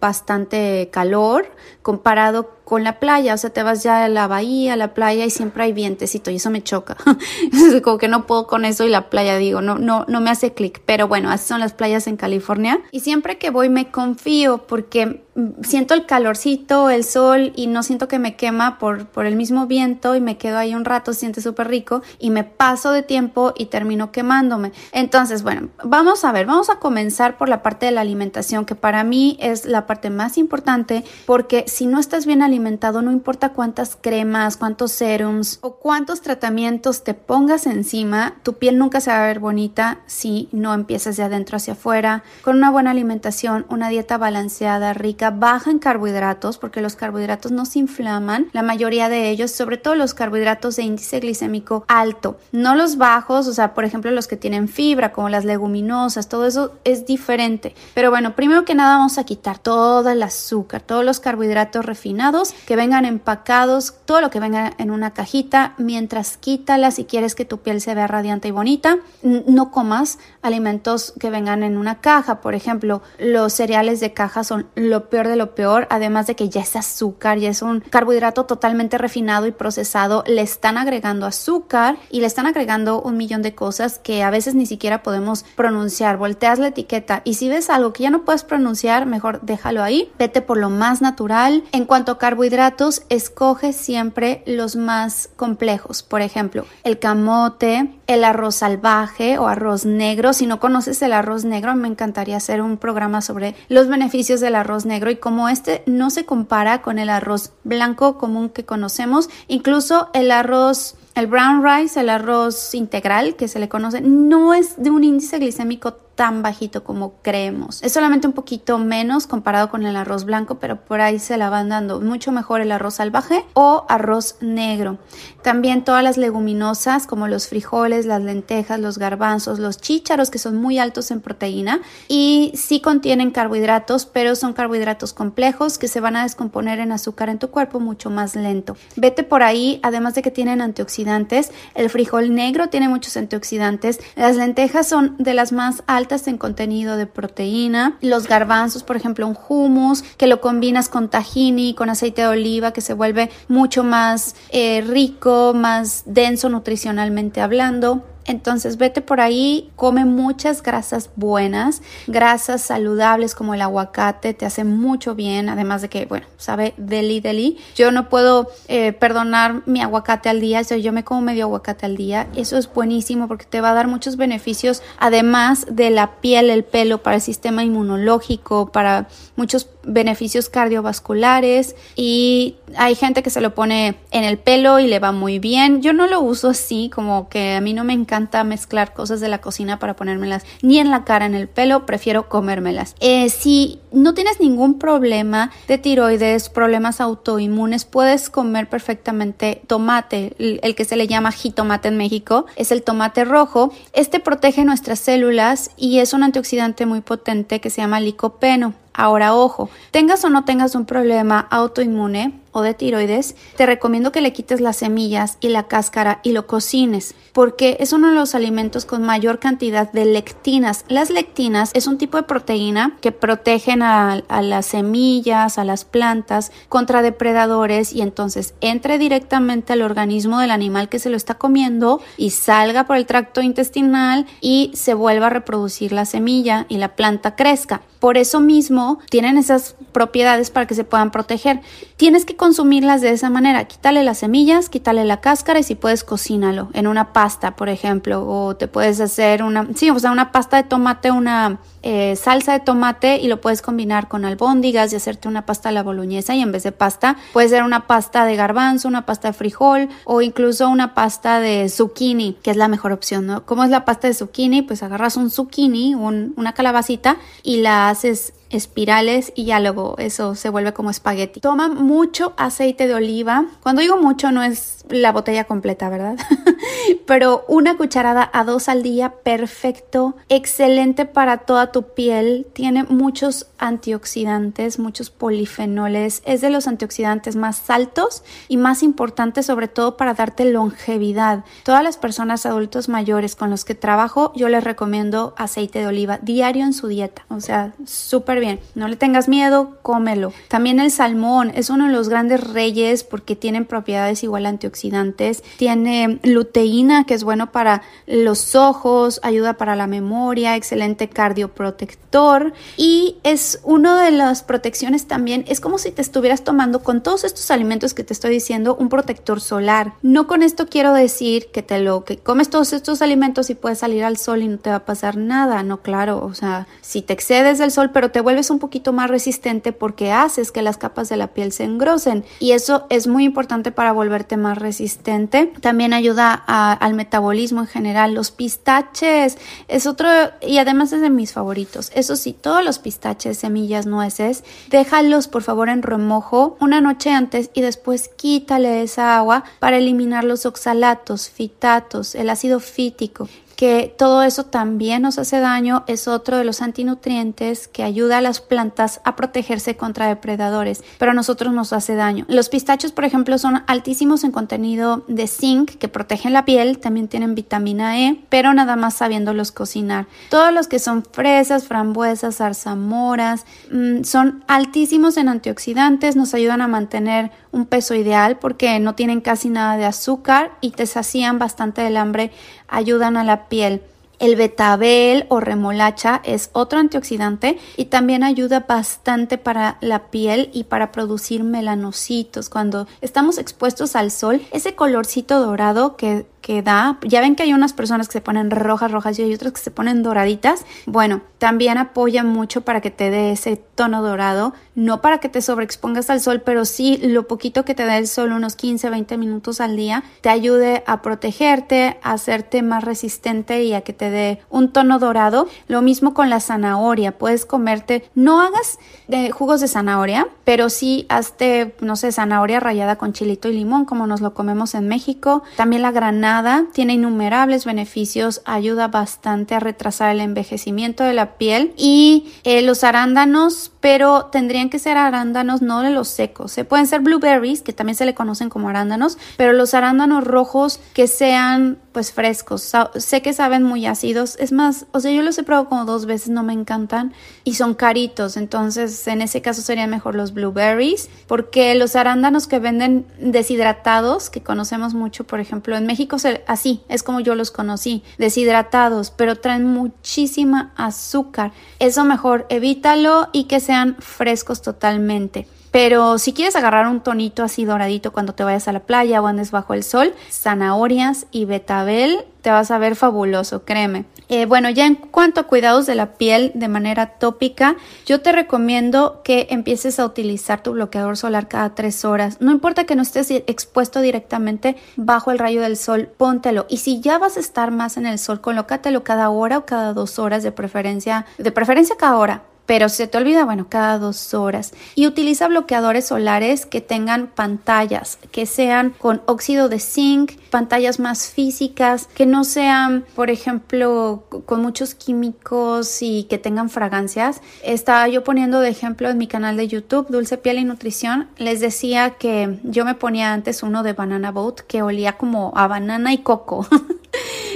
bastante 0.00 0.88
calor 0.92 1.46
comparado 1.82 2.50
con 2.64 2.82
la 2.82 2.98
playa, 2.98 3.34
o 3.34 3.36
sea, 3.36 3.50
te 3.50 3.62
vas 3.62 3.82
ya 3.82 4.04
a 4.04 4.08
la 4.08 4.26
bahía, 4.26 4.72
a 4.72 4.76
la 4.76 4.94
playa 4.94 5.24
y 5.24 5.30
siempre 5.30 5.64
hay 5.64 5.72
vientecito 5.72 6.30
y 6.30 6.36
eso 6.36 6.50
me 6.50 6.62
choca. 6.62 6.96
como 7.82 7.98
que 7.98 8.08
no 8.08 8.26
puedo 8.26 8.46
con 8.46 8.64
eso 8.64 8.84
y 8.84 8.88
la 8.88 9.10
playa 9.10 9.36
digo, 9.36 9.60
no, 9.60 9.76
no, 9.76 10.04
no 10.08 10.20
me 10.20 10.30
hace 10.30 10.54
clic. 10.54 10.80
Pero 10.86 11.06
bueno, 11.06 11.30
así 11.30 11.48
son 11.48 11.60
las 11.60 11.74
playas 11.74 12.06
en 12.06 12.16
California. 12.16 12.80
Y 12.90 13.00
siempre 13.00 13.38
que 13.38 13.50
voy 13.50 13.68
me 13.68 13.90
confío 13.90 14.66
porque 14.66 15.24
siento 15.62 15.94
el 15.94 16.06
calorcito, 16.06 16.90
el 16.90 17.04
sol 17.04 17.52
y 17.56 17.66
no 17.66 17.82
siento 17.82 18.08
que 18.08 18.18
me 18.18 18.36
quema 18.36 18.78
por, 18.78 19.06
por 19.06 19.26
el 19.26 19.36
mismo 19.36 19.66
viento 19.66 20.14
y 20.14 20.20
me 20.20 20.38
quedo 20.38 20.58
ahí 20.58 20.74
un 20.74 20.84
rato, 20.84 21.12
siente 21.12 21.40
súper 21.40 21.68
rico 21.68 22.02
y 22.18 22.30
me 22.30 22.44
paso 22.44 22.92
de 22.92 23.02
tiempo 23.02 23.52
y 23.56 23.66
termino 23.66 24.12
quemándome. 24.12 24.72
Entonces, 24.92 25.42
bueno, 25.42 25.68
vamos 25.82 26.24
a 26.24 26.32
ver, 26.32 26.46
vamos 26.46 26.70
a 26.70 26.78
comenzar 26.78 27.36
por 27.36 27.48
la 27.48 27.62
parte 27.62 27.86
de 27.86 27.92
la 27.92 28.02
alimentación 28.02 28.64
que 28.64 28.74
para 28.74 29.02
mí 29.04 29.36
es 29.40 29.64
la 29.64 29.86
parte 29.86 30.10
más 30.10 30.38
importante 30.38 31.04
porque 31.26 31.64
si 31.66 31.86
no 31.86 31.98
estás 31.98 32.26
bien 32.26 32.42
alimentado, 32.42 32.63
no 32.64 33.12
importa 33.12 33.50
cuántas 33.50 33.96
cremas, 34.00 34.56
cuántos 34.56 34.92
serums 34.92 35.58
o 35.60 35.76
cuántos 35.76 36.22
tratamientos 36.22 37.04
te 37.04 37.12
pongas 37.12 37.66
encima, 37.66 38.34
tu 38.42 38.54
piel 38.54 38.78
nunca 38.78 39.00
se 39.00 39.10
va 39.10 39.22
a 39.22 39.26
ver 39.26 39.38
bonita 39.38 40.00
si 40.06 40.48
no 40.50 40.72
empiezas 40.72 41.16
de 41.16 41.24
adentro 41.24 41.56
hacia 41.56 41.74
afuera, 41.74 42.22
con 42.42 42.56
una 42.56 42.70
buena 42.70 42.90
alimentación, 42.90 43.66
una 43.68 43.90
dieta 43.90 44.16
balanceada, 44.16 44.94
rica 44.94 45.30
baja 45.30 45.70
en 45.70 45.78
carbohidratos 45.78 46.56
porque 46.58 46.80
los 46.80 46.96
carbohidratos 46.96 47.52
no 47.52 47.66
se 47.66 47.80
inflaman, 47.80 48.48
la 48.52 48.62
mayoría 48.62 49.08
de 49.08 49.28
ellos, 49.28 49.50
sobre 49.50 49.76
todo 49.76 49.94
los 49.94 50.14
carbohidratos 50.14 50.76
de 50.76 50.84
índice 50.84 51.20
glicémico 51.20 51.84
alto, 51.86 52.38
no 52.52 52.74
los 52.74 52.96
bajos, 52.96 53.46
o 53.46 53.52
sea, 53.52 53.74
por 53.74 53.84
ejemplo 53.84 54.10
los 54.10 54.26
que 54.26 54.36
tienen 54.36 54.68
fibra 54.68 55.12
como 55.12 55.28
las 55.28 55.44
leguminosas, 55.44 56.28
todo 56.28 56.46
eso 56.46 56.72
es 56.84 57.04
diferente. 57.04 57.74
Pero 57.94 58.10
bueno, 58.10 58.34
primero 58.34 58.64
que 58.64 58.74
nada 58.74 58.96
vamos 58.96 59.18
a 59.18 59.24
quitar 59.24 59.58
todo 59.58 60.08
el 60.08 60.22
azúcar, 60.22 60.80
todos 60.80 61.04
los 61.04 61.20
carbohidratos 61.20 61.84
refinados 61.84 62.43
que 62.52 62.76
vengan 62.76 63.04
empacados, 63.04 63.94
todo 64.04 64.20
lo 64.20 64.30
que 64.30 64.40
venga 64.40 64.72
en 64.78 64.90
una 64.90 65.12
cajita, 65.12 65.74
mientras 65.78 66.36
quítalas 66.36 66.94
si 66.94 67.04
quieres 67.04 67.34
que 67.34 67.44
tu 67.44 67.58
piel 67.58 67.80
se 67.80 67.94
vea 67.94 68.06
radiante 68.06 68.48
y 68.48 68.50
bonita, 68.50 68.98
no 69.22 69.70
comas 69.70 70.18
alimentos 70.42 71.14
que 71.18 71.30
vengan 71.30 71.62
en 71.62 71.76
una 71.76 72.00
caja, 72.00 72.40
por 72.40 72.54
ejemplo, 72.54 73.02
los 73.18 73.52
cereales 73.52 74.00
de 74.00 74.12
caja 74.12 74.44
son 74.44 74.66
lo 74.74 75.08
peor 75.08 75.28
de 75.28 75.36
lo 75.36 75.54
peor, 75.54 75.86
además 75.90 76.26
de 76.26 76.36
que 76.36 76.48
ya 76.48 76.62
es 76.62 76.76
azúcar, 76.76 77.38
ya 77.38 77.50
es 77.50 77.62
un 77.62 77.80
carbohidrato 77.80 78.44
totalmente 78.44 78.98
refinado 78.98 79.46
y 79.46 79.52
procesado, 79.52 80.24
le 80.26 80.42
están 80.42 80.78
agregando 80.78 81.26
azúcar 81.26 81.96
y 82.10 82.20
le 82.20 82.26
están 82.26 82.46
agregando 82.46 83.00
un 83.00 83.16
millón 83.16 83.42
de 83.42 83.54
cosas 83.54 83.98
que 83.98 84.22
a 84.22 84.30
veces 84.30 84.54
ni 84.54 84.66
siquiera 84.66 85.02
podemos 85.02 85.44
pronunciar. 85.56 86.16
Volteas 86.16 86.58
la 86.58 86.68
etiqueta 86.68 87.22
y 87.24 87.34
si 87.34 87.48
ves 87.48 87.70
algo 87.70 87.92
que 87.92 88.02
ya 88.02 88.10
no 88.10 88.24
puedes 88.24 88.44
pronunciar, 88.44 89.06
mejor 89.06 89.40
déjalo 89.42 89.82
ahí, 89.82 90.12
vete 90.18 90.42
por 90.42 90.58
lo 90.58 90.70
más 90.70 91.00
natural. 91.00 91.64
En 91.72 91.84
cuanto 91.84 92.12
a 92.12 92.18
carbohidratos, 92.34 93.02
escoge 93.10 93.72
siempre 93.72 94.42
los 94.44 94.74
más 94.74 95.28
complejos, 95.36 96.02
por 96.02 96.20
ejemplo, 96.20 96.66
el 96.82 96.98
camote, 96.98 97.94
el 98.08 98.24
arroz 98.24 98.56
salvaje 98.56 99.38
o 99.38 99.46
arroz 99.46 99.84
negro. 99.86 100.32
Si 100.32 100.48
no 100.48 100.58
conoces 100.58 101.00
el 101.02 101.12
arroz 101.12 101.44
negro, 101.44 101.76
me 101.76 101.86
encantaría 101.86 102.36
hacer 102.36 102.60
un 102.60 102.76
programa 102.76 103.22
sobre 103.22 103.54
los 103.68 103.86
beneficios 103.86 104.40
del 104.40 104.56
arroz 104.56 104.84
negro 104.84 105.12
y 105.12 105.16
como 105.16 105.48
este 105.48 105.84
no 105.86 106.10
se 106.10 106.24
compara 106.24 106.82
con 106.82 106.98
el 106.98 107.08
arroz 107.08 107.52
blanco 107.62 108.18
común 108.18 108.48
que 108.48 108.64
conocemos, 108.64 109.30
incluso 109.46 110.10
el 110.12 110.32
arroz 110.32 110.96
el 111.14 111.28
brown 111.28 111.64
rice, 111.64 112.00
el 112.00 112.08
arroz 112.08 112.74
integral 112.74 113.36
que 113.36 113.46
se 113.46 113.60
le 113.60 113.68
conoce, 113.68 114.00
no 114.00 114.54
es 114.54 114.82
de 114.82 114.90
un 114.90 115.04
índice 115.04 115.38
glicémico 115.38 115.92
tan 116.14 116.42
bajito 116.42 116.84
como 116.84 117.14
creemos. 117.22 117.82
Es 117.82 117.92
solamente 117.92 118.26
un 118.26 118.32
poquito 118.32 118.78
menos 118.78 119.26
comparado 119.26 119.68
con 119.68 119.84
el 119.84 119.96
arroz 119.96 120.24
blanco, 120.24 120.58
pero 120.58 120.84
por 120.84 121.00
ahí 121.00 121.18
se 121.18 121.36
la 121.36 121.50
van 121.50 121.68
dando 121.68 122.00
mucho 122.00 122.32
mejor 122.32 122.60
el 122.60 122.72
arroz 122.72 122.94
salvaje 122.94 123.44
o 123.54 123.84
arroz 123.88 124.36
negro. 124.40 124.98
También 125.42 125.84
todas 125.84 126.02
las 126.02 126.16
leguminosas 126.16 127.06
como 127.06 127.28
los 127.28 127.48
frijoles, 127.48 128.06
las 128.06 128.22
lentejas, 128.22 128.78
los 128.78 128.98
garbanzos, 128.98 129.58
los 129.58 129.78
chícharos 129.78 130.30
que 130.30 130.38
son 130.38 130.56
muy 130.56 130.78
altos 130.78 131.10
en 131.10 131.20
proteína 131.20 131.80
y 132.08 132.52
sí 132.54 132.80
contienen 132.80 133.30
carbohidratos, 133.30 134.06
pero 134.06 134.36
son 134.36 134.52
carbohidratos 134.52 135.12
complejos 135.12 135.78
que 135.78 135.88
se 135.88 136.00
van 136.00 136.16
a 136.16 136.22
descomponer 136.22 136.78
en 136.78 136.92
azúcar 136.92 137.28
en 137.28 137.38
tu 137.38 137.50
cuerpo 137.50 137.80
mucho 137.80 138.10
más 138.10 138.36
lento. 138.36 138.76
Vete 138.96 139.24
por 139.24 139.42
ahí, 139.42 139.80
además 139.82 140.14
de 140.14 140.22
que 140.22 140.30
tienen 140.30 140.60
antioxidantes, 140.60 141.50
el 141.74 141.90
frijol 141.90 142.34
negro 142.34 142.68
tiene 142.68 142.88
muchos 142.88 143.16
antioxidantes, 143.16 144.00
las 144.14 144.36
lentejas 144.36 144.88
son 144.88 145.16
de 145.18 145.34
las 145.34 145.52
más 145.52 145.82
altas 145.86 146.03
en 146.12 146.38
contenido 146.38 146.96
de 146.96 147.06
proteína. 147.06 147.98
Los 148.00 148.28
garbanzos, 148.28 148.82
por 148.82 148.96
ejemplo, 148.96 149.26
un 149.26 149.36
hummus 149.48 150.02
que 150.02 150.26
lo 150.26 150.40
combinas 150.40 150.88
con 150.88 151.08
tahini, 151.08 151.74
con 151.74 151.90
aceite 151.90 152.22
de 152.22 152.28
oliva, 152.28 152.72
que 152.72 152.80
se 152.80 152.94
vuelve 152.94 153.30
mucho 153.48 153.82
más 153.82 154.36
eh, 154.50 154.84
rico, 154.86 155.52
más 155.54 156.02
denso 156.06 156.48
nutricionalmente 156.48 157.40
hablando. 157.40 158.04
Entonces 158.26 158.78
vete 158.78 159.00
por 159.00 159.20
ahí, 159.20 159.70
come 159.76 160.04
muchas 160.04 160.62
grasas 160.62 161.10
buenas, 161.16 161.82
grasas 162.06 162.62
saludables 162.62 163.34
como 163.34 163.54
el 163.54 163.62
aguacate, 163.62 164.34
te 164.34 164.46
hace 164.46 164.64
mucho 164.64 165.14
bien, 165.14 165.48
además 165.48 165.82
de 165.82 165.88
que, 165.88 166.06
bueno, 166.06 166.26
sabe 166.36 166.74
deli 166.76 167.20
deli. 167.20 167.58
Yo 167.74 167.90
no 167.90 168.08
puedo 168.08 168.50
eh, 168.68 168.92
perdonar 168.92 169.62
mi 169.66 169.82
aguacate 169.82 170.28
al 170.28 170.40
día, 170.40 170.62
yo 170.62 170.92
me 170.92 171.04
como 171.04 171.20
medio 171.20 171.44
aguacate 171.44 171.86
al 171.86 171.96
día, 171.96 172.28
eso 172.34 172.56
es 172.56 172.72
buenísimo 172.72 173.28
porque 173.28 173.44
te 173.44 173.60
va 173.60 173.70
a 173.70 173.74
dar 173.74 173.88
muchos 173.88 174.16
beneficios, 174.16 174.82
además 174.98 175.66
de 175.70 175.90
la 175.90 176.20
piel, 176.20 176.50
el 176.50 176.64
pelo, 176.64 177.02
para 177.02 177.16
el 177.16 177.22
sistema 177.22 177.62
inmunológico, 177.62 178.72
para 178.72 179.08
muchos 179.36 179.68
beneficios 179.86 180.48
cardiovasculares 180.48 181.76
y 181.96 182.56
hay 182.76 182.94
gente 182.94 183.22
que 183.22 183.30
se 183.30 183.40
lo 183.40 183.54
pone 183.54 183.96
en 184.10 184.24
el 184.24 184.38
pelo 184.38 184.78
y 184.80 184.86
le 184.86 184.98
va 184.98 185.12
muy 185.12 185.38
bien. 185.38 185.82
Yo 185.82 185.92
no 185.92 186.06
lo 186.06 186.20
uso 186.20 186.50
así, 186.50 186.90
como 186.92 187.28
que 187.28 187.54
a 187.54 187.60
mí 187.60 187.72
no 187.72 187.84
me 187.84 187.92
encanta 187.92 188.44
mezclar 188.44 188.94
cosas 188.94 189.20
de 189.20 189.28
la 189.28 189.40
cocina 189.40 189.78
para 189.78 189.96
ponérmelas 189.96 190.44
ni 190.62 190.78
en 190.78 190.90
la 190.90 191.04
cara, 191.04 191.26
en 191.26 191.34
el 191.34 191.48
pelo, 191.48 191.86
prefiero 191.86 192.28
comérmelas. 192.28 192.94
Eh, 193.00 193.28
si 193.28 193.80
no 193.92 194.14
tienes 194.14 194.40
ningún 194.40 194.78
problema 194.78 195.50
de 195.68 195.78
tiroides, 195.78 196.48
problemas 196.48 197.00
autoinmunes, 197.00 197.84
puedes 197.84 198.30
comer 198.30 198.68
perfectamente 198.68 199.62
tomate, 199.66 200.34
el 200.38 200.74
que 200.74 200.84
se 200.84 200.96
le 200.96 201.06
llama 201.06 201.32
jitomate 201.32 201.88
en 201.88 201.96
México, 201.96 202.46
es 202.56 202.72
el 202.72 202.82
tomate 202.82 203.24
rojo. 203.24 203.72
Este 203.92 204.20
protege 204.20 204.64
nuestras 204.64 204.98
células 204.98 205.70
y 205.76 205.98
es 205.98 206.12
un 206.12 206.22
antioxidante 206.22 206.86
muy 206.86 207.00
potente 207.00 207.60
que 207.60 207.70
se 207.70 207.80
llama 207.80 208.00
licopeno. 208.00 208.74
Ahora, 208.94 209.34
ojo, 209.34 209.68
tengas 209.90 210.24
o 210.24 210.30
no 210.30 210.44
tengas 210.44 210.76
un 210.76 210.86
problema 210.86 211.40
autoinmune, 211.50 212.40
o 212.54 212.62
de 212.62 212.72
tiroides, 212.72 213.34
te 213.56 213.66
recomiendo 213.66 214.12
que 214.12 214.20
le 214.20 214.32
quites 214.32 214.60
las 214.60 214.76
semillas 214.76 215.38
y 215.40 215.48
la 215.48 215.64
cáscara 215.64 216.20
y 216.22 216.32
lo 216.32 216.46
cocines, 216.46 217.14
porque 217.32 217.76
es 217.80 217.92
uno 217.92 218.08
de 218.08 218.14
los 218.14 218.34
alimentos 218.36 218.84
con 218.84 219.02
mayor 219.02 219.40
cantidad 219.40 219.90
de 219.90 220.04
lectinas. 220.04 220.84
Las 220.88 221.10
lectinas 221.10 221.72
es 221.74 221.88
un 221.88 221.98
tipo 221.98 222.16
de 222.16 222.22
proteína 222.22 222.96
que 223.00 223.10
protegen 223.10 223.82
a, 223.82 224.22
las 224.28 224.66
semillas, 224.66 225.58
a 225.58 225.64
las 225.64 225.84
plantas 225.84 226.52
contra 226.68 227.02
depredadores 227.02 227.92
y 227.92 228.02
entonces 228.02 228.54
entre 228.60 228.98
directamente 228.98 229.72
al 229.72 229.82
organismo 229.82 230.38
del 230.38 230.52
animal 230.52 230.88
que 230.88 231.00
se 231.00 231.10
lo 231.10 231.16
está 231.16 231.34
comiendo 231.34 232.00
y 232.16 232.30
salga 232.30 232.86
por 232.86 232.96
el 232.96 233.06
tracto 233.06 233.42
intestinal 233.42 234.26
y 234.40 234.70
se 234.74 234.94
vuelva 234.94 235.26
a 235.26 235.30
reproducir 235.30 235.90
la 235.90 236.04
semilla 236.04 236.66
y 236.68 236.78
la 236.78 236.94
planta 236.94 237.34
crezca. 237.34 237.82
Por 237.98 238.18
eso 238.18 238.40
mismo 238.40 238.98
tienen 239.10 239.38
esas 239.38 239.76
propiedades 239.92 240.50
para 240.50 240.66
que 240.66 240.74
se 240.74 240.84
puedan 240.84 241.10
proteger. 241.10 241.60
Tienes 241.96 242.24
que 242.24 242.36
consumirlas 242.44 243.00
de 243.00 243.08
esa 243.08 243.30
manera. 243.30 243.64
Quítale 243.64 244.02
las 244.02 244.18
semillas, 244.18 244.68
quítale 244.68 245.06
la 245.06 245.22
cáscara 245.22 245.60
y 245.60 245.62
si 245.62 245.76
puedes 245.76 246.04
cocínalo 246.04 246.68
en 246.74 246.86
una 246.86 247.14
pasta, 247.14 247.56
por 247.56 247.70
ejemplo, 247.70 248.28
o 248.28 248.54
te 248.54 248.68
puedes 248.68 249.00
hacer 249.00 249.42
una, 249.42 249.66
sí, 249.74 249.88
o 249.88 249.98
sea, 249.98 250.12
una 250.12 250.30
pasta 250.30 250.58
de 250.58 250.64
tomate, 250.64 251.10
una 251.10 251.58
eh, 251.82 252.16
salsa 252.16 252.52
de 252.52 252.60
tomate 252.60 253.16
y 253.16 253.28
lo 253.28 253.40
puedes 253.40 253.62
combinar 253.62 254.08
con 254.08 254.26
albóndigas 254.26 254.92
y 254.92 254.96
hacerte 254.96 255.26
una 255.26 255.46
pasta 255.46 255.70
a 255.70 255.72
la 255.72 255.82
boloñesa 255.82 256.34
y 256.34 256.42
en 256.42 256.52
vez 256.52 256.64
de 256.64 256.72
pasta 256.72 257.16
puede 257.32 257.48
ser 257.48 257.62
una 257.62 257.86
pasta 257.86 258.26
de 258.26 258.36
garbanzo, 258.36 258.88
una 258.88 259.06
pasta 259.06 259.28
de 259.28 259.32
frijol 259.32 259.88
o 260.04 260.20
incluso 260.20 260.68
una 260.68 260.92
pasta 260.92 261.40
de 261.40 261.70
zucchini, 261.70 262.36
que 262.42 262.50
es 262.50 262.58
la 262.58 262.68
mejor 262.68 262.92
opción, 262.92 263.24
¿no? 263.24 263.46
¿Cómo 263.46 263.64
es 263.64 263.70
la 263.70 263.86
pasta 263.86 264.08
de 264.08 264.12
zucchini? 264.12 264.60
Pues 264.60 264.82
agarras 264.82 265.16
un 265.16 265.30
zucchini, 265.30 265.94
una 265.94 266.52
calabacita 266.52 267.16
y 267.42 267.62
la 267.62 267.88
haces 267.88 268.33
espirales 268.56 269.32
y 269.34 269.46
ya 269.46 269.60
luego 269.60 269.96
eso 269.98 270.34
se 270.34 270.48
vuelve 270.48 270.72
como 270.72 270.90
espagueti. 270.90 271.40
Toma 271.40 271.68
mucho 271.68 272.34
aceite 272.36 272.86
de 272.86 272.94
oliva. 272.94 273.46
Cuando 273.62 273.82
digo 273.82 273.96
mucho 273.96 274.30
no 274.30 274.42
es 274.42 274.84
la 274.88 275.12
botella 275.12 275.44
completa, 275.44 275.88
¿verdad? 275.88 276.16
Pero 277.06 277.44
una 277.48 277.76
cucharada 277.76 278.30
a 278.32 278.44
dos 278.44 278.68
al 278.68 278.82
día, 278.82 279.14
perfecto, 279.22 280.16
excelente 280.28 281.06
para 281.06 281.38
toda 281.38 281.72
tu 281.72 281.94
piel. 281.94 282.46
Tiene 282.52 282.84
muchos 282.84 283.46
antioxidantes, 283.58 284.78
muchos 284.78 285.10
polifenoles. 285.10 286.22
Es 286.24 286.40
de 286.40 286.50
los 286.50 286.66
antioxidantes 286.66 287.36
más 287.36 287.70
altos 287.70 288.22
y 288.48 288.56
más 288.56 288.82
importantes 288.82 289.46
sobre 289.46 289.68
todo 289.68 289.96
para 289.96 290.14
darte 290.14 290.44
longevidad. 290.44 291.44
Todas 291.62 291.82
las 291.82 291.96
personas 291.96 292.46
adultos 292.46 292.88
mayores 292.88 293.36
con 293.36 293.50
los 293.50 293.64
que 293.64 293.74
trabajo, 293.74 294.32
yo 294.34 294.48
les 294.48 294.64
recomiendo 294.64 295.34
aceite 295.36 295.80
de 295.80 295.86
oliva 295.86 296.18
diario 296.22 296.64
en 296.64 296.72
su 296.72 296.88
dieta. 296.88 297.24
O 297.28 297.40
sea, 297.40 297.72
súper 297.86 298.40
No 298.74 298.88
le 298.88 298.96
tengas 298.96 299.28
miedo, 299.28 299.76
cómelo. 299.82 300.32
También 300.48 300.80
el 300.80 300.90
salmón 300.90 301.52
es 301.54 301.70
uno 301.70 301.86
de 301.86 301.92
los 301.92 302.08
grandes 302.08 302.42
reyes 302.42 303.04
porque 303.04 303.36
tienen 303.36 303.64
propiedades 303.64 304.22
igual 304.22 304.46
antioxidantes. 304.46 305.42
Tiene 305.56 306.18
luteína, 306.22 307.04
que 307.04 307.14
es 307.14 307.24
bueno 307.24 307.52
para 307.52 307.82
los 308.06 308.54
ojos, 308.54 309.20
ayuda 309.22 309.54
para 309.54 309.76
la 309.76 309.86
memoria, 309.86 310.56
excelente 310.56 311.08
cardioprotector. 311.08 312.52
Y 312.76 313.16
es 313.22 313.60
una 313.62 314.02
de 314.04 314.10
las 314.10 314.42
protecciones 314.42 315.06
también, 315.06 315.44
es 315.48 315.60
como 315.60 315.78
si 315.78 315.90
te 315.90 316.02
estuvieras 316.02 316.44
tomando 316.44 316.82
con 316.82 317.02
todos 317.02 317.24
estos 317.24 317.50
alimentos 317.50 317.94
que 317.94 318.04
te 318.04 318.12
estoy 318.12 318.30
diciendo 318.30 318.76
un 318.78 318.88
protector 318.88 319.40
solar. 319.40 319.94
No 320.02 320.26
con 320.26 320.42
esto 320.42 320.66
quiero 320.66 320.92
decir 320.92 321.48
que 321.52 321.62
te 321.62 321.78
lo 321.78 322.04
que 322.04 322.18
comes 322.18 322.50
todos 322.50 322.72
estos 322.72 323.02
alimentos 323.02 323.50
y 323.50 323.54
puedes 323.54 323.78
salir 323.78 324.04
al 324.04 324.16
sol 324.16 324.42
y 324.42 324.48
no 324.48 324.58
te 324.58 324.70
va 324.70 324.76
a 324.76 324.84
pasar 324.84 325.16
nada, 325.16 325.62
no 325.62 325.82
claro, 325.82 326.24
o 326.24 326.34
sea, 326.34 326.66
si 326.80 327.02
te 327.02 327.12
excedes 327.12 327.58
del 327.58 327.70
sol 327.70 327.90
pero 327.92 328.10
te 328.10 328.20
vuelves 328.34 328.50
un 328.50 328.58
poquito 328.58 328.92
más 328.92 329.08
resistente 329.08 329.72
porque 329.72 330.10
haces 330.10 330.50
que 330.50 330.60
las 330.60 330.76
capas 330.76 331.08
de 331.08 331.16
la 331.16 331.28
piel 331.28 331.52
se 331.52 331.62
engrosen 331.62 332.24
y 332.40 332.50
eso 332.50 332.84
es 332.90 333.06
muy 333.06 333.22
importante 333.22 333.70
para 333.70 333.92
volverte 333.92 334.36
más 334.36 334.58
resistente. 334.58 335.52
También 335.60 335.92
ayuda 335.92 336.32
al 336.34 336.94
metabolismo 336.94 337.60
en 337.60 337.68
general. 337.68 338.12
Los 338.12 338.32
pistaches 338.32 339.38
es 339.68 339.86
otro 339.86 340.08
y 340.42 340.58
además 340.58 340.92
es 340.92 341.00
de 341.00 341.10
mis 341.10 341.32
favoritos. 341.32 341.92
Eso 341.94 342.16
sí, 342.16 342.32
todos 342.32 342.64
los 342.64 342.80
pistaches, 342.80 343.38
semillas, 343.38 343.86
nueces, 343.86 344.42
déjalos 344.68 345.28
por 345.28 345.44
favor 345.44 345.68
en 345.68 345.82
remojo 345.82 346.56
una 346.60 346.80
noche 346.80 347.10
antes 347.10 347.50
y 347.54 347.60
después 347.60 348.08
quítale 348.08 348.82
esa 348.82 349.16
agua 349.16 349.44
para 349.60 349.78
eliminar 349.78 350.24
los 350.24 350.44
oxalatos, 350.44 351.30
fitatos, 351.30 352.16
el 352.16 352.30
ácido 352.30 352.58
fítico 352.58 353.28
que 353.56 353.94
todo 353.96 354.22
eso 354.22 354.44
también 354.44 355.02
nos 355.02 355.18
hace 355.18 355.40
daño, 355.40 355.84
es 355.86 356.08
otro 356.08 356.38
de 356.38 356.44
los 356.44 356.62
antinutrientes 356.62 357.68
que 357.68 357.82
ayuda 357.82 358.18
a 358.18 358.20
las 358.20 358.40
plantas 358.40 359.00
a 359.04 359.16
protegerse 359.16 359.76
contra 359.76 360.08
depredadores, 360.08 360.82
pero 360.98 361.12
a 361.12 361.14
nosotros 361.14 361.52
nos 361.52 361.72
hace 361.72 361.94
daño. 361.94 362.24
Los 362.28 362.48
pistachos, 362.48 362.92
por 362.92 363.04
ejemplo, 363.04 363.38
son 363.38 363.62
altísimos 363.66 364.24
en 364.24 364.32
contenido 364.32 365.04
de 365.08 365.26
zinc 365.26 365.72
que 365.72 365.88
protegen 365.88 366.32
la 366.32 366.44
piel, 366.44 366.78
también 366.78 367.08
tienen 367.08 367.34
vitamina 367.34 368.00
E, 368.00 368.20
pero 368.28 368.54
nada 368.54 368.76
más 368.76 368.94
sabiéndolos 368.94 369.52
cocinar. 369.52 370.06
Todos 370.30 370.52
los 370.52 370.68
que 370.68 370.78
son 370.78 371.04
fresas, 371.04 371.64
frambuesas, 371.64 372.36
zarzamoras, 372.36 373.44
mm, 373.70 374.02
son 374.04 374.44
altísimos 374.48 375.16
en 375.16 375.28
antioxidantes, 375.28 376.16
nos 376.16 376.34
ayudan 376.34 376.60
a 376.60 376.68
mantener 376.68 377.30
un 377.52 377.66
peso 377.66 377.94
ideal 377.94 378.38
porque 378.38 378.80
no 378.80 378.94
tienen 378.94 379.20
casi 379.20 379.48
nada 379.48 379.76
de 379.76 379.84
azúcar 379.84 380.52
y 380.60 380.72
te 380.72 380.86
sacían 380.86 381.38
bastante 381.38 381.82
del 381.82 381.96
hambre, 381.96 382.32
ayudan 382.74 383.16
a 383.16 383.24
la 383.24 383.48
piel. 383.48 383.82
El 384.20 384.36
betabel 384.36 385.26
o 385.28 385.40
remolacha 385.40 386.20
es 386.24 386.50
otro 386.52 386.78
antioxidante 386.78 387.58
y 387.76 387.86
también 387.86 388.22
ayuda 388.22 388.64
bastante 388.66 389.38
para 389.38 389.76
la 389.80 390.10
piel 390.10 390.50
y 390.52 390.64
para 390.64 390.92
producir 390.92 391.42
melanocitos. 391.42 392.48
Cuando 392.48 392.86
estamos 393.00 393.38
expuestos 393.38 393.96
al 393.96 394.10
sol, 394.10 394.40
ese 394.52 394.74
colorcito 394.76 395.40
dorado 395.40 395.96
que 395.96 396.26
que 396.44 396.60
da. 396.60 396.98
Ya 397.08 397.22
ven 397.22 397.36
que 397.36 397.42
hay 397.42 397.54
unas 397.54 397.72
personas 397.72 398.06
que 398.06 398.12
se 398.12 398.20
ponen 398.20 398.50
rojas, 398.50 398.92
rojas 398.92 399.18
y 399.18 399.22
hay 399.22 399.32
otras 399.32 399.54
que 399.54 399.60
se 399.60 399.70
ponen 399.70 400.02
doraditas. 400.02 400.66
Bueno, 400.84 401.22
también 401.38 401.78
apoya 401.78 402.22
mucho 402.22 402.60
para 402.60 402.82
que 402.82 402.90
te 402.90 403.10
dé 403.10 403.32
ese 403.32 403.56
tono 403.56 404.02
dorado. 404.02 404.52
No 404.74 405.00
para 405.00 405.18
que 405.18 405.30
te 405.30 405.40
sobreexpongas 405.40 406.10
al 406.10 406.20
sol, 406.20 406.42
pero 406.42 406.66
sí 406.66 406.98
lo 406.98 407.26
poquito 407.28 407.64
que 407.64 407.74
te 407.74 407.86
da 407.86 407.96
el 407.96 408.08
sol, 408.08 408.32
unos 408.32 408.56
15, 408.56 408.90
20 408.90 409.16
minutos 409.16 409.60
al 409.62 409.76
día, 409.76 410.04
te 410.20 410.28
ayude 410.28 410.82
a 410.86 411.00
protegerte, 411.00 411.98
a 412.02 412.12
hacerte 412.12 412.62
más 412.62 412.84
resistente 412.84 413.62
y 413.62 413.72
a 413.72 413.80
que 413.80 413.94
te 413.94 414.10
dé 414.10 414.40
un 414.50 414.70
tono 414.70 414.98
dorado. 414.98 415.48
Lo 415.66 415.80
mismo 415.80 416.12
con 416.12 416.28
la 416.28 416.40
zanahoria. 416.40 417.16
Puedes 417.16 417.46
comerte, 417.46 418.10
no 418.14 418.42
hagas 418.42 418.78
de 419.08 419.30
jugos 419.30 419.62
de 419.62 419.68
zanahoria, 419.68 420.28
pero 420.44 420.68
sí 420.68 421.06
hazte, 421.08 421.74
no 421.80 421.96
sé, 421.96 422.12
zanahoria 422.12 422.60
rallada 422.60 422.96
con 422.96 423.14
chilito 423.14 423.48
y 423.48 423.54
limón, 423.54 423.86
como 423.86 424.06
nos 424.06 424.20
lo 424.20 424.34
comemos 424.34 424.74
en 424.74 424.88
México. 424.88 425.42
También 425.56 425.80
la 425.80 425.92
granada 425.92 426.33
tiene 426.72 426.94
innumerables 426.94 427.64
beneficios, 427.64 428.42
ayuda 428.44 428.88
bastante 428.88 429.54
a 429.54 429.60
retrasar 429.60 430.10
el 430.10 430.20
envejecimiento 430.20 431.04
de 431.04 431.12
la 431.12 431.36
piel 431.36 431.72
y 431.76 432.32
eh, 432.44 432.62
los 432.62 432.82
arándanos, 432.82 433.70
pero 433.84 434.30
tendrían 434.32 434.70
que 434.70 434.78
ser 434.78 434.96
arándanos 434.96 435.60
no 435.60 435.82
de 435.82 435.90
los 435.90 436.08
secos. 436.08 436.52
Se 436.52 436.64
pueden 436.64 436.86
ser 436.86 437.02
blueberries, 437.02 437.60
que 437.60 437.74
también 437.74 437.96
se 437.96 438.06
le 438.06 438.14
conocen 438.14 438.48
como 438.48 438.70
arándanos, 438.70 439.18
pero 439.36 439.52
los 439.52 439.74
arándanos 439.74 440.24
rojos 440.24 440.80
que 440.94 441.06
sean 441.06 441.76
pues 441.94 442.12
frescos. 442.12 442.72
sé 442.96 443.22
que 443.22 443.32
saben 443.32 443.62
muy 443.62 443.86
ácidos. 443.86 444.36
Es 444.40 444.50
más, 444.52 444.86
o 444.90 445.00
sea, 445.00 445.12
yo 445.12 445.22
los 445.22 445.38
he 445.38 445.44
probado 445.44 445.68
como 445.68 445.84
dos 445.84 446.06
veces, 446.06 446.28
no 446.28 446.42
me 446.42 446.52
encantan 446.52 447.14
y 447.44 447.54
son 447.54 447.74
caritos. 447.74 448.36
Entonces, 448.36 449.06
en 449.06 449.22
ese 449.22 449.40
caso 449.42 449.62
serían 449.62 449.90
mejor 449.90 450.16
los 450.16 450.34
blueberries, 450.34 451.08
porque 451.28 451.74
los 451.76 451.94
arándanos 451.94 452.48
que 452.48 452.58
venden 452.58 453.06
deshidratados, 453.20 454.28
que 454.28 454.42
conocemos 454.42 454.94
mucho, 454.94 455.24
por 455.24 455.38
ejemplo, 455.38 455.76
en 455.76 455.86
México 455.86 456.16
así, 456.48 456.82
es 456.88 457.04
como 457.04 457.20
yo 457.20 457.36
los 457.36 457.52
conocí, 457.52 458.02
deshidratados, 458.18 459.12
pero 459.12 459.36
traen 459.36 459.64
muchísima 459.64 460.72
azúcar. 460.76 461.52
Eso 461.78 462.02
mejor 462.02 462.46
evítalo 462.48 463.28
y 463.32 463.44
que 463.44 463.60
frescos 463.98 464.62
totalmente. 464.62 465.46
Pero 465.74 466.18
si 466.18 466.32
quieres 466.32 466.54
agarrar 466.54 466.86
un 466.86 467.00
tonito 467.00 467.42
así 467.42 467.64
doradito 467.64 468.12
cuando 468.12 468.32
te 468.32 468.44
vayas 468.44 468.68
a 468.68 468.72
la 468.72 468.78
playa 468.78 469.20
o 469.20 469.26
andes 469.26 469.50
bajo 469.50 469.74
el 469.74 469.82
sol, 469.82 470.14
zanahorias 470.30 471.26
y 471.32 471.46
betabel, 471.46 472.24
te 472.42 472.50
vas 472.50 472.70
a 472.70 472.78
ver 472.78 472.94
fabuloso, 472.94 473.64
créeme. 473.64 474.04
Eh, 474.28 474.46
bueno, 474.46 474.70
ya 474.70 474.86
en 474.86 474.94
cuanto 474.94 475.40
a 475.40 475.48
cuidados 475.48 475.86
de 475.86 475.96
la 475.96 476.14
piel 476.14 476.52
de 476.54 476.68
manera 476.68 477.18
tópica, 477.18 477.74
yo 478.06 478.20
te 478.20 478.30
recomiendo 478.30 479.20
que 479.24 479.48
empieces 479.50 479.98
a 479.98 480.06
utilizar 480.06 480.62
tu 480.62 480.74
bloqueador 480.74 481.16
solar 481.16 481.48
cada 481.48 481.74
tres 481.74 482.04
horas. 482.04 482.40
No 482.40 482.52
importa 482.52 482.84
que 482.84 482.94
no 482.94 483.02
estés 483.02 483.32
expuesto 483.32 484.00
directamente 484.00 484.76
bajo 484.94 485.32
el 485.32 485.40
rayo 485.40 485.60
del 485.60 485.76
sol, 485.76 486.08
póntelo. 486.16 486.66
Y 486.68 486.76
si 486.76 487.00
ya 487.00 487.18
vas 487.18 487.36
a 487.36 487.40
estar 487.40 487.72
más 487.72 487.96
en 487.96 488.06
el 488.06 488.20
sol, 488.20 488.40
colócatelo 488.40 489.02
cada 489.02 489.28
hora 489.28 489.58
o 489.58 489.66
cada 489.66 489.92
dos 489.92 490.20
horas 490.20 490.44
de 490.44 490.52
preferencia, 490.52 491.26
de 491.36 491.50
preferencia 491.50 491.96
cada 491.96 492.16
hora 492.16 492.42
pero 492.66 492.88
se 492.88 493.06
te 493.06 493.18
olvida, 493.18 493.44
bueno, 493.44 493.66
cada 493.68 493.98
dos 493.98 494.34
horas. 494.34 494.72
Y 494.94 495.06
utiliza 495.06 495.48
bloqueadores 495.48 496.06
solares 496.06 496.66
que 496.66 496.80
tengan 496.80 497.26
pantallas, 497.26 498.18
que 498.32 498.46
sean 498.46 498.90
con 498.90 499.22
óxido 499.26 499.68
de 499.68 499.80
zinc, 499.80 500.32
pantallas 500.54 501.00
más 501.00 501.26
físicas, 501.26 502.08
que 502.14 502.26
no 502.26 502.44
sean, 502.44 503.04
por 503.16 503.28
ejemplo, 503.28 504.22
con 504.46 504.62
muchos 504.62 504.94
químicos 504.94 506.00
y 506.00 506.28
que 506.30 506.38
tengan 506.38 506.70
fragancias. 506.70 507.40
Estaba 507.64 508.06
yo 508.06 508.22
poniendo 508.22 508.60
de 508.60 508.68
ejemplo 508.68 509.08
en 509.08 509.18
mi 509.18 509.26
canal 509.26 509.56
de 509.56 509.66
YouTube, 509.66 510.06
Dulce 510.10 510.38
Piel 510.38 510.60
y 510.60 510.64
Nutrición, 510.64 511.26
les 511.38 511.58
decía 511.58 512.10
que 512.10 512.60
yo 512.62 512.84
me 512.84 512.94
ponía 512.94 513.32
antes 513.32 513.64
uno 513.64 513.82
de 513.82 513.94
Banana 513.94 514.30
Boat 514.30 514.60
que 514.60 514.82
olía 514.82 515.14
como 515.14 515.52
a 515.56 515.66
banana 515.66 516.12
y 516.12 516.18
coco. 516.18 516.68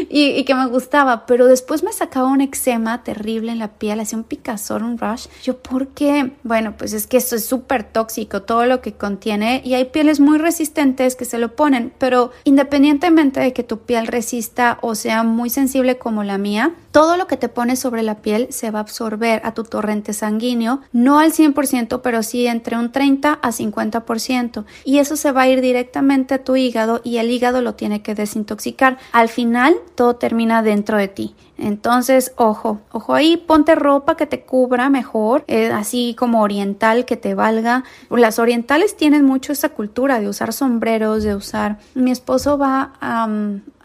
y, 0.09 0.45
que 0.45 0.55
me 0.55 0.67
gustaba, 0.67 1.27
pero 1.27 1.47
después 1.47 1.83
me 1.83 1.93
sacaba 1.93 2.29
un 2.29 2.41
eczema 2.41 3.03
terrible 3.05 3.53
en 3.53 3.59
la 3.59 3.69
piel, 3.69 4.01
hacía 4.01 4.19
un 4.19 4.25
picazón, 4.25 4.83
un 4.83 4.99
rush. 4.99 5.27
Yo, 5.43 5.59
¿por 5.59 5.89
qué? 5.89 6.33
Bueno, 6.43 6.75
pues 6.77 6.93
es 6.93 7.07
que 7.07 7.17
esto 7.17 7.37
es 7.37 7.45
súper 7.45 7.85
tóxico, 7.85 8.43
todo 8.43 8.67
lo 8.67 8.81
que 8.81 8.93
contiene, 8.93 9.63
y 9.65 9.75
hay 9.75 9.87
pieles 9.87 10.21
muy 10.21 10.39
resistentes 10.39 11.17
que 11.17 11.25
se 11.25 11.39
lo 11.39 11.55
ponen, 11.55 11.93
pero 11.99 12.31
independientemente 12.45 12.88
de 12.95 13.53
que 13.53 13.63
tu 13.63 13.81
piel 13.81 14.07
resista 14.07 14.79
o 14.81 14.95
sea 14.95 15.23
muy 15.23 15.51
sensible 15.51 15.99
como 15.99 16.25
la 16.25 16.39
mía, 16.39 16.75
todo 16.91 17.17
lo 17.17 17.27
que 17.27 17.37
te 17.37 17.49
pones 17.49 17.79
sobre 17.79 18.03
la 18.03 18.17
piel 18.17 18.49
se 18.51 18.71
va 18.71 18.79
a 18.79 18.83
absorber 18.83 19.41
a 19.45 19.53
tu 19.53 19.65
torrente 19.65 20.13
sanguíneo, 20.13 20.81
no 20.93 21.19
al 21.19 21.33
100%, 21.33 22.01
pero 22.03 22.23
sí 22.23 22.47
entre 22.47 22.77
un 22.77 22.91
30 22.91 23.39
a 23.43 23.49
50%, 23.51 24.65
y 24.85 24.99
eso 24.99 25.17
se 25.17 25.33
va 25.33 25.43
a 25.43 25.49
ir 25.49 25.61
directamente 25.61 26.35
a 26.35 26.45
tu 26.45 26.57
hígado 26.57 27.01
y 27.05 27.19
el 27.19 27.31
hígado 27.31 27.61
lo 27.61 27.75
tiene 27.75 28.03
que 28.03 28.15
desintoxicar. 28.15 28.99
Al 29.13 29.29
final, 29.29 29.77
todo 29.95 30.17
termina 30.17 30.63
dentro 30.63 30.97
de 30.97 31.09
ti. 31.09 31.35
Entonces, 31.59 32.33
ojo, 32.37 32.81
ojo 32.93 33.15
ahí, 33.15 33.37
ponte 33.37 33.75
ropa 33.75 34.17
que 34.17 34.27
te 34.27 34.43
cubra 34.43 34.91
mejor, 34.91 35.45
eh, 35.49 35.71
así 35.73 36.15
como 36.17 36.43
oriental 36.43 37.05
que 37.05 37.17
te 37.17 37.35
valga. 37.35 37.85
Las 38.11 38.39
orientales 38.39 38.97
tienen 38.97 39.25
mucho 39.25 39.53
esa 39.53 39.71
cultura 39.71 40.21
de 40.21 40.29
usar 40.29 40.53
sombreros, 40.53 41.25
de 41.25 41.35
usar. 41.35 41.79
Mi 41.95 42.13
esposo 42.13 42.59
va 42.59 42.93
a 43.01 43.29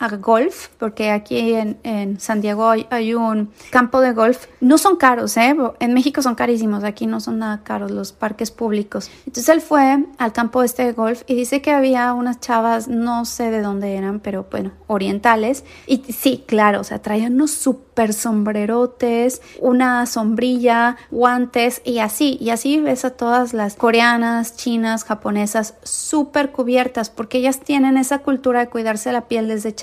golf, 0.10 0.70
porque 0.78 1.12
aquí 1.12 1.54
en, 1.54 2.20
San 2.20 2.42
Diego 2.42 2.70
hay, 2.70 3.14
un 3.14 3.52
campo 3.70 4.02
de 4.02 4.14
golf. 4.14 4.48
No 4.60 4.78
son 4.78 4.96
caros, 4.98 5.38
¿eh? 5.38 5.56
En 5.80 5.94
México 5.94 6.22
son 6.22 6.36
carísimos, 6.36 6.84
aquí 6.84 7.06
no 7.08 7.20
son 7.20 7.40
nada 7.40 7.62
caros 7.64 7.92
los 7.92 8.12
parques 8.12 8.52
públicos. 8.52 9.10
Entonces 9.26 9.50
él 9.50 9.62
fue 9.62 10.06
al 10.18 10.34
campo 10.34 10.64
este 10.64 10.86
de 10.86 10.94
golf 10.94 11.24
y 11.28 11.36
dice 11.36 11.62
que 11.62 11.72
había 11.72 12.14
unas 12.14 12.40
chavas, 12.40 12.88
no 12.88 13.26
sé 13.26 13.52
de 13.52 13.62
dónde 13.62 13.96
eran, 13.96 14.20
pero 14.20 14.48
bueno, 14.50 14.72
orientales. 14.88 15.64
Y 15.88 15.98
sí, 16.12 16.44
claro, 16.48 16.82
o 16.82 16.84
sea, 16.84 17.02
traían 17.02 17.34
unos 17.34 17.52
super 17.52 18.14
sombrerotes, 18.14 19.42
una 19.60 20.06
sombrilla, 20.06 20.98
guantes 21.12 21.82
y 21.84 22.00
así. 22.00 22.38
Y 22.40 22.50
así 22.50 22.80
ves 22.80 23.06
a 23.06 23.12
todas 23.12 23.54
las 23.54 23.76
coreanas, 23.76 24.56
chinas, 24.56 25.04
japonesas 25.04 25.76
súper 25.84 26.52
cubiertas 26.52 27.10
porque 27.10 27.38
ellas 27.38 27.60
tienen 27.60 27.98
esa 27.98 28.20
cultura 28.20 28.62
de 28.62 28.70
cuidarse 28.70 29.12
la 29.12 29.28
piel 29.28 29.48
desde 29.48 29.76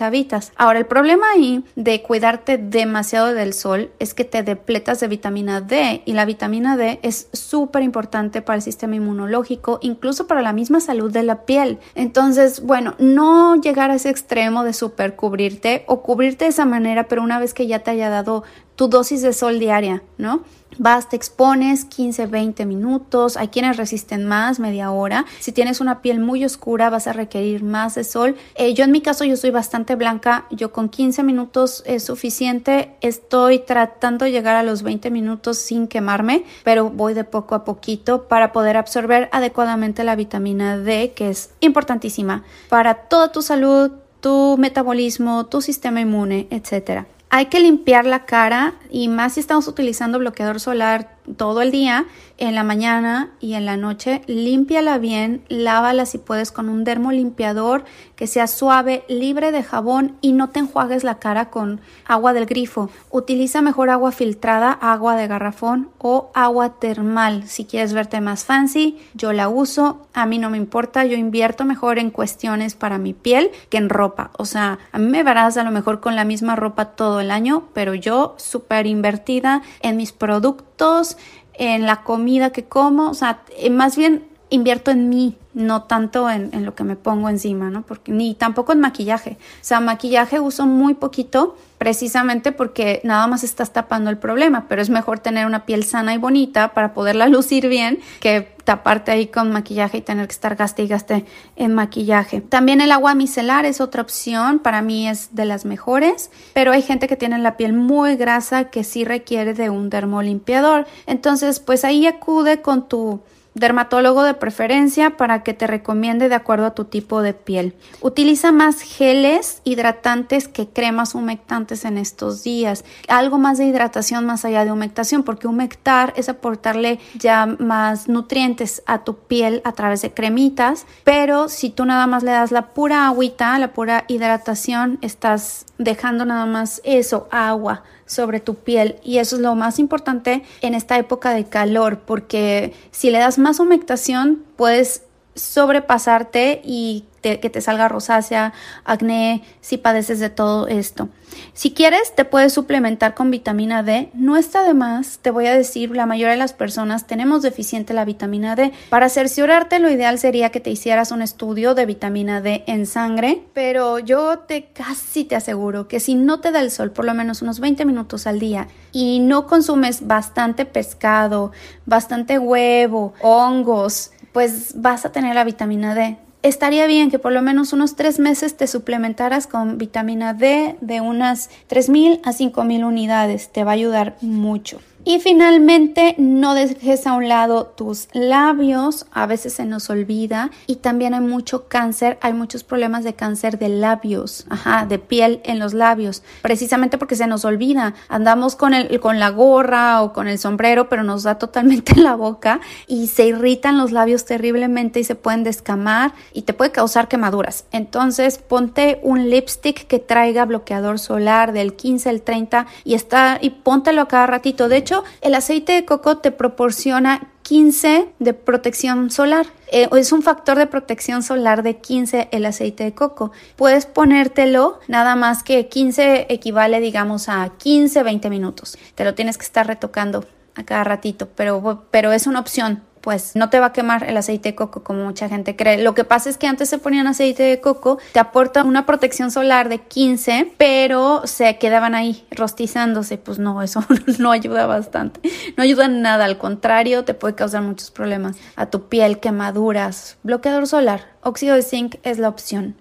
Ahora, 0.56 0.78
el 0.78 0.86
problema 0.86 1.26
ahí 1.34 1.64
de 1.76 2.02
cuidarte 2.02 2.58
demasiado 2.58 3.32
del 3.32 3.52
sol 3.52 3.90
es 3.98 4.14
que 4.14 4.24
te 4.24 4.42
depletas 4.42 5.00
de 5.00 5.08
vitamina 5.08 5.60
D 5.60 6.02
y 6.04 6.12
la 6.12 6.24
vitamina 6.24 6.76
D 6.76 6.98
es 7.02 7.28
súper 7.32 7.82
importante 7.82 8.42
para 8.42 8.56
el 8.56 8.62
sistema 8.62 8.96
inmunológico, 8.96 9.78
incluso 9.82 10.26
para 10.26 10.42
la 10.42 10.52
misma 10.52 10.80
salud 10.80 11.12
de 11.12 11.22
la 11.22 11.44
piel. 11.44 11.78
Entonces, 11.94 12.62
bueno, 12.62 12.94
no 12.98 13.60
llegar 13.60 13.90
a 13.90 13.94
ese 13.94 14.10
extremo 14.10 14.64
de 14.64 14.72
super 14.72 15.16
cubrirte 15.16 15.84
o 15.86 16.02
cubrirte 16.02 16.44
de 16.44 16.50
esa 16.50 16.64
manera, 16.64 17.08
pero 17.08 17.22
una 17.22 17.38
vez 17.38 17.54
que 17.54 17.66
ya 17.66 17.80
te 17.80 17.92
haya 17.92 18.10
dado 18.10 18.42
tu 18.80 18.88
dosis 18.88 19.20
de 19.20 19.34
sol 19.34 19.58
diaria, 19.58 20.02
¿no? 20.16 20.40
Vas, 20.78 21.10
te 21.10 21.14
expones 21.14 21.84
15, 21.84 22.24
20 22.28 22.64
minutos. 22.64 23.36
Hay 23.36 23.48
quienes 23.48 23.76
resisten 23.76 24.24
más, 24.24 24.58
media 24.58 24.90
hora. 24.90 25.26
Si 25.38 25.52
tienes 25.52 25.82
una 25.82 26.00
piel 26.00 26.18
muy 26.18 26.46
oscura, 26.46 26.88
vas 26.88 27.06
a 27.06 27.12
requerir 27.12 27.62
más 27.62 27.96
de 27.96 28.04
sol. 28.04 28.36
Eh, 28.54 28.72
yo 28.72 28.84
en 28.84 28.90
mi 28.90 29.02
caso, 29.02 29.24
yo 29.24 29.36
soy 29.36 29.50
bastante 29.50 29.96
blanca. 29.96 30.46
Yo 30.50 30.72
con 30.72 30.88
15 30.88 31.22
minutos 31.24 31.82
es 31.84 32.04
suficiente. 32.04 32.94
Estoy 33.02 33.58
tratando 33.58 34.24
de 34.24 34.30
llegar 34.30 34.56
a 34.56 34.62
los 34.62 34.82
20 34.82 35.10
minutos 35.10 35.58
sin 35.58 35.86
quemarme, 35.86 36.46
pero 36.64 36.88
voy 36.88 37.12
de 37.12 37.24
poco 37.24 37.54
a 37.54 37.64
poquito 37.66 38.28
para 38.28 38.50
poder 38.50 38.78
absorber 38.78 39.28
adecuadamente 39.30 40.04
la 40.04 40.16
vitamina 40.16 40.78
D, 40.78 41.12
que 41.14 41.28
es 41.28 41.50
importantísima 41.60 42.44
para 42.70 42.94
toda 42.94 43.30
tu 43.30 43.42
salud, 43.42 43.90
tu 44.22 44.56
metabolismo, 44.56 45.44
tu 45.44 45.60
sistema 45.60 46.00
inmune, 46.00 46.48
etcétera. 46.50 47.06
Hay 47.32 47.46
que 47.46 47.60
limpiar 47.60 48.06
la 48.06 48.26
cara 48.26 48.74
y 48.90 49.06
más 49.06 49.34
si 49.34 49.40
estamos 49.40 49.68
utilizando 49.68 50.18
bloqueador 50.18 50.58
solar 50.58 51.16
todo 51.36 51.62
el 51.62 51.70
día, 51.70 52.06
en 52.40 52.54
la 52.54 52.64
mañana 52.64 53.30
y 53.38 53.52
en 53.54 53.66
la 53.66 53.76
noche, 53.76 54.22
límpiala 54.26 54.96
bien, 54.98 55.42
lávala 55.48 56.06
si 56.06 56.16
puedes 56.16 56.52
con 56.52 56.70
un 56.70 56.84
dermolimpiador 56.84 57.84
que 58.16 58.26
sea 58.26 58.46
suave, 58.46 59.04
libre 59.08 59.52
de 59.52 59.62
jabón 59.62 60.16
y 60.22 60.32
no 60.32 60.48
te 60.48 60.60
enjuagues 60.60 61.04
la 61.04 61.18
cara 61.18 61.50
con 61.50 61.80
agua 62.06 62.32
del 62.32 62.46
grifo. 62.46 62.90
Utiliza 63.10 63.60
mejor 63.60 63.90
agua 63.90 64.10
filtrada, 64.10 64.72
agua 64.72 65.16
de 65.16 65.26
garrafón 65.26 65.90
o 65.98 66.30
agua 66.34 66.78
termal 66.80 67.46
si 67.46 67.66
quieres 67.66 67.92
verte 67.92 68.20
más 68.20 68.44
fancy. 68.44 68.98
Yo 69.14 69.32
la 69.32 69.48
uso, 69.48 70.06
a 70.14 70.24
mí 70.24 70.38
no 70.38 70.48
me 70.48 70.56
importa, 70.56 71.04
yo 71.04 71.16
invierto 71.16 71.64
mejor 71.64 71.98
en 71.98 72.10
cuestiones 72.10 72.74
para 72.74 72.98
mi 72.98 73.12
piel 73.12 73.50
que 73.68 73.78
en 73.78 73.90
ropa. 73.90 74.30
O 74.38 74.46
sea, 74.46 74.78
a 74.92 74.98
mí 74.98 75.06
me 75.06 75.22
verás 75.22 75.56
a 75.56 75.64
lo 75.64 75.70
mejor 75.70 76.00
con 76.00 76.16
la 76.16 76.24
misma 76.24 76.56
ropa 76.56 76.86
todo 76.86 77.20
el 77.20 77.30
año, 77.30 77.68
pero 77.74 77.94
yo 77.94 78.34
súper 78.38 78.86
invertida 78.86 79.62
en 79.80 79.96
mis 79.96 80.12
productos, 80.12 81.16
en 81.60 81.84
la 81.84 82.02
comida 82.02 82.52
que 82.52 82.64
como, 82.64 83.10
o 83.10 83.14
sea, 83.14 83.42
eh, 83.58 83.68
más 83.68 83.94
bien 83.94 84.29
invierto 84.50 84.90
en 84.90 85.08
mí, 85.08 85.36
no 85.54 85.84
tanto 85.84 86.28
en, 86.28 86.50
en, 86.52 86.64
lo 86.64 86.74
que 86.74 86.84
me 86.84 86.96
pongo 86.96 87.28
encima, 87.28 87.70
¿no? 87.70 87.82
Porque, 87.82 88.12
ni 88.12 88.34
tampoco 88.34 88.72
en 88.72 88.80
maquillaje. 88.80 89.38
O 89.40 89.64
sea, 89.64 89.80
maquillaje 89.80 90.40
uso 90.40 90.66
muy 90.66 90.94
poquito 90.94 91.56
precisamente 91.78 92.52
porque 92.52 93.00
nada 93.04 93.26
más 93.26 93.42
estás 93.42 93.72
tapando 93.72 94.10
el 94.10 94.18
problema, 94.18 94.66
pero 94.68 94.82
es 94.82 94.90
mejor 94.90 95.20
tener 95.20 95.46
una 95.46 95.64
piel 95.64 95.82
sana 95.82 96.12
y 96.12 96.18
bonita 96.18 96.74
para 96.74 96.92
poderla 96.92 97.26
lucir 97.28 97.68
bien 97.68 98.00
que 98.20 98.54
taparte 98.64 99.10
ahí 99.10 99.28
con 99.28 99.50
maquillaje 99.50 99.96
y 99.96 100.00
tener 100.02 100.26
que 100.26 100.32
estar 100.32 100.56
gaste 100.56 100.82
y 100.82 100.88
gaste 100.88 101.24
en 101.56 101.74
maquillaje. 101.74 102.42
También 102.42 102.80
el 102.80 102.92
agua 102.92 103.14
micelar 103.14 103.64
es 103.64 103.80
otra 103.80 104.02
opción, 104.02 104.58
para 104.58 104.82
mí 104.82 105.08
es 105.08 105.34
de 105.34 105.46
las 105.46 105.64
mejores, 105.64 106.30
pero 106.52 106.72
hay 106.72 106.82
gente 106.82 107.08
que 107.08 107.16
tiene 107.16 107.38
la 107.38 107.56
piel 107.56 107.72
muy 107.72 108.16
grasa 108.16 108.64
que 108.64 108.84
sí 108.84 109.04
requiere 109.04 109.54
de 109.54 109.70
un 109.70 109.88
dermolimpiador. 109.88 110.86
Entonces, 111.06 111.60
pues 111.60 111.84
ahí 111.84 112.06
acude 112.06 112.60
con 112.60 112.88
tu 112.88 113.22
dermatólogo 113.54 114.22
de 114.22 114.34
preferencia 114.34 115.16
para 115.16 115.42
que 115.42 115.54
te 115.54 115.66
recomiende 115.66 116.28
de 116.28 116.34
acuerdo 116.34 116.66
a 116.66 116.74
tu 116.74 116.84
tipo 116.84 117.22
de 117.22 117.34
piel. 117.34 117.74
Utiliza 118.00 118.52
más 118.52 118.80
geles 118.80 119.60
hidratantes 119.64 120.48
que 120.48 120.68
cremas 120.68 121.14
humectantes 121.14 121.84
en 121.84 121.98
estos 121.98 122.42
días. 122.42 122.84
Algo 123.08 123.38
más 123.38 123.58
de 123.58 123.66
hidratación 123.66 124.26
más 124.26 124.44
allá 124.44 124.64
de 124.64 124.72
humectación, 124.72 125.22
porque 125.22 125.48
humectar 125.48 126.12
es 126.16 126.28
aportarle 126.28 127.00
ya 127.18 127.46
más 127.46 128.08
nutrientes 128.08 128.82
a 128.86 129.04
tu 129.04 129.16
piel 129.16 129.62
a 129.64 129.72
través 129.72 130.02
de 130.02 130.12
cremitas, 130.12 130.86
pero 131.04 131.48
si 131.48 131.70
tú 131.70 131.84
nada 131.84 132.06
más 132.06 132.22
le 132.22 132.30
das 132.30 132.52
la 132.52 132.68
pura 132.68 133.06
agüita, 133.06 133.58
la 133.58 133.72
pura 133.72 134.04
hidratación, 134.08 134.98
estás 135.02 135.66
dejando 135.78 136.24
nada 136.24 136.46
más 136.46 136.80
eso, 136.84 137.28
agua 137.30 137.82
sobre 138.10 138.40
tu 138.40 138.56
piel 138.56 138.96
y 139.04 139.18
eso 139.18 139.36
es 139.36 139.42
lo 139.42 139.54
más 139.54 139.78
importante 139.78 140.42
en 140.62 140.74
esta 140.74 140.98
época 140.98 141.32
de 141.32 141.44
calor 141.44 142.00
porque 142.00 142.72
si 142.90 143.10
le 143.10 143.18
das 143.18 143.38
más 143.38 143.60
humectación 143.60 144.42
puedes 144.56 145.04
sobrepasarte 145.36 146.60
y 146.64 147.04
que 147.20 147.50
te 147.50 147.60
salga 147.60 147.88
rosácea, 147.88 148.52
acné, 148.84 149.42
si 149.60 149.78
padeces 149.78 150.20
de 150.20 150.30
todo 150.30 150.68
esto. 150.68 151.08
Si 151.52 151.72
quieres, 151.72 152.14
te 152.14 152.24
puedes 152.24 152.52
suplementar 152.52 153.14
con 153.14 153.30
vitamina 153.30 153.82
D. 153.82 154.10
No 154.14 154.36
está 154.36 154.62
de 154.62 154.74
más, 154.74 155.18
te 155.18 155.30
voy 155.30 155.46
a 155.46 155.56
decir, 155.56 155.94
la 155.94 156.06
mayoría 156.06 156.32
de 156.32 156.38
las 156.38 156.52
personas 156.52 157.06
tenemos 157.06 157.42
deficiente 157.42 157.94
la 157.94 158.04
vitamina 158.04 158.56
D. 158.56 158.72
Para 158.88 159.08
cerciorarte, 159.08 159.78
lo 159.78 159.90
ideal 159.90 160.18
sería 160.18 160.50
que 160.50 160.60
te 160.60 160.70
hicieras 160.70 161.10
un 161.10 161.22
estudio 161.22 161.74
de 161.74 161.86
vitamina 161.86 162.40
D 162.40 162.64
en 162.66 162.86
sangre, 162.86 163.42
pero 163.54 163.98
yo 163.98 164.40
te 164.40 164.66
casi 164.72 165.24
te 165.24 165.36
aseguro 165.36 165.88
que 165.88 166.00
si 166.00 166.14
no 166.14 166.40
te 166.40 166.52
da 166.52 166.60
el 166.60 166.70
sol 166.70 166.90
por 166.90 167.04
lo 167.04 167.14
menos 167.14 167.42
unos 167.42 167.60
20 167.60 167.84
minutos 167.84 168.26
al 168.26 168.38
día 168.38 168.68
y 168.92 169.20
no 169.20 169.46
consumes 169.46 170.06
bastante 170.06 170.64
pescado, 170.64 171.52
bastante 171.86 172.38
huevo, 172.38 173.14
hongos, 173.20 174.12
pues 174.32 174.72
vas 174.76 175.04
a 175.04 175.12
tener 175.12 175.34
la 175.34 175.44
vitamina 175.44 175.94
D 175.94 176.16
estaría 176.42 176.86
bien 176.86 177.10
que 177.10 177.18
por 177.18 177.32
lo 177.32 177.42
menos 177.42 177.72
unos 177.72 177.96
tres 177.96 178.18
meses 178.18 178.56
te 178.56 178.66
suplementaras 178.66 179.46
con 179.46 179.78
vitamina 179.78 180.34
D 180.34 180.76
de 180.80 181.00
unas 181.00 181.50
3.000 181.68 182.20
a 182.24 182.32
5.000 182.32 182.84
unidades. 182.84 183.50
Te 183.50 183.64
va 183.64 183.72
a 183.72 183.74
ayudar 183.74 184.16
mucho. 184.20 184.80
Y 185.02 185.18
finalmente, 185.18 186.14
no 186.18 186.52
dejes 186.52 187.06
a 187.06 187.14
un 187.14 187.26
lado 187.26 187.64
tus 187.64 188.08
labios, 188.12 189.06
a 189.12 189.24
veces 189.24 189.54
se 189.54 189.64
nos 189.64 189.88
olvida 189.88 190.50
y 190.66 190.76
también 190.76 191.14
hay 191.14 191.22
mucho 191.22 191.68
cáncer, 191.68 192.18
hay 192.20 192.34
muchos 192.34 192.64
problemas 192.64 193.02
de 193.02 193.14
cáncer 193.14 193.58
de 193.58 193.70
labios, 193.70 194.44
ajá, 194.50 194.84
de 194.84 194.98
piel 194.98 195.40
en 195.44 195.58
los 195.58 195.72
labios, 195.72 196.22
precisamente 196.42 196.98
porque 196.98 197.16
se 197.16 197.26
nos 197.26 197.46
olvida. 197.46 197.94
Andamos 198.08 198.56
con 198.56 198.74
el 198.74 199.00
con 199.00 199.18
la 199.18 199.30
gorra 199.30 200.02
o 200.02 200.12
con 200.12 200.28
el 200.28 200.38
sombrero, 200.38 200.90
pero 200.90 201.02
nos 201.02 201.22
da 201.22 201.36
totalmente 201.36 201.92
en 201.92 202.04
la 202.04 202.14
boca 202.14 202.60
y 202.86 203.06
se 203.06 203.26
irritan 203.26 203.78
los 203.78 203.92
labios 203.92 204.26
terriblemente 204.26 205.00
y 205.00 205.04
se 205.04 205.14
pueden 205.14 205.44
descamar 205.44 206.12
y 206.34 206.42
te 206.42 206.52
puede 206.52 206.72
causar 206.72 207.08
quemaduras. 207.08 207.64
Entonces, 207.72 208.36
ponte 208.36 209.00
un 209.02 209.30
lipstick 209.30 209.86
que 209.86 209.98
traiga 209.98 210.44
bloqueador 210.44 210.98
solar 210.98 211.54
del 211.54 211.74
15 211.74 212.10
al 212.10 212.20
30 212.20 212.66
y 212.84 212.94
está 212.94 213.38
y 213.40 213.48
póntelo 213.50 214.02
a 214.02 214.08
cada 214.08 214.26
ratito. 214.26 214.68
De 214.68 214.76
hecho, 214.76 214.89
el 215.20 215.34
aceite 215.34 215.72
de 215.72 215.84
coco 215.84 216.18
te 216.18 216.30
proporciona 216.30 217.28
15 217.42 218.12
de 218.18 218.34
protección 218.34 219.10
solar. 219.10 219.46
Eh, 219.72 219.88
es 219.96 220.12
un 220.12 220.22
factor 220.22 220.56
de 220.56 220.66
protección 220.66 221.22
solar 221.22 221.62
de 221.62 221.78
15 221.78 222.28
el 222.30 222.46
aceite 222.46 222.84
de 222.84 222.94
coco. 222.94 223.32
Puedes 223.56 223.86
ponértelo, 223.86 224.78
nada 224.88 225.16
más 225.16 225.42
que 225.42 225.68
15 225.68 226.26
equivale, 226.28 226.80
digamos, 226.80 227.28
a 227.28 227.50
15, 227.58 228.02
20 228.02 228.30
minutos. 228.30 228.78
Te 228.94 229.04
lo 229.04 229.14
tienes 229.14 229.36
que 229.36 229.44
estar 229.44 229.66
retocando 229.66 230.24
a 230.54 230.64
cada 230.64 230.84
ratito, 230.84 231.28
pero, 231.34 231.86
pero 231.90 232.12
es 232.12 232.26
una 232.26 232.40
opción 232.40 232.82
pues 233.00 233.34
no 233.34 233.50
te 233.50 233.58
va 233.58 233.66
a 233.66 233.72
quemar 233.72 234.04
el 234.04 234.16
aceite 234.16 234.50
de 234.50 234.54
coco 234.54 234.82
como 234.82 235.04
mucha 235.04 235.28
gente 235.28 235.56
cree. 235.56 235.82
Lo 235.82 235.94
que 235.94 236.04
pasa 236.04 236.28
es 236.28 236.36
que 236.36 236.46
antes 236.46 236.68
se 236.68 236.78
ponían 236.78 237.06
aceite 237.06 237.42
de 237.42 237.60
coco, 237.60 237.98
te 238.12 238.20
aporta 238.20 238.64
una 238.64 238.86
protección 238.86 239.30
solar 239.30 239.68
de 239.68 239.78
15, 239.78 240.52
pero 240.56 241.22
se 241.26 241.58
quedaban 241.58 241.94
ahí 241.94 242.26
rostizándose. 242.30 243.18
Pues 243.18 243.38
no, 243.38 243.62
eso 243.62 243.84
no 244.18 244.30
ayuda 244.30 244.66
bastante. 244.66 245.20
No 245.56 245.62
ayuda 245.62 245.86
en 245.86 246.02
nada, 246.02 246.24
al 246.24 246.38
contrario, 246.38 247.04
te 247.04 247.14
puede 247.14 247.34
causar 247.34 247.62
muchos 247.62 247.90
problemas 247.90 248.36
a 248.56 248.66
tu 248.66 248.88
piel, 248.88 249.20
quemaduras, 249.20 250.18
bloqueador 250.22 250.66
solar. 250.66 251.08
Óxido 251.22 251.54
de 251.54 251.62
zinc 251.62 251.96
es 252.02 252.18
la 252.18 252.28
opción. 252.28 252.76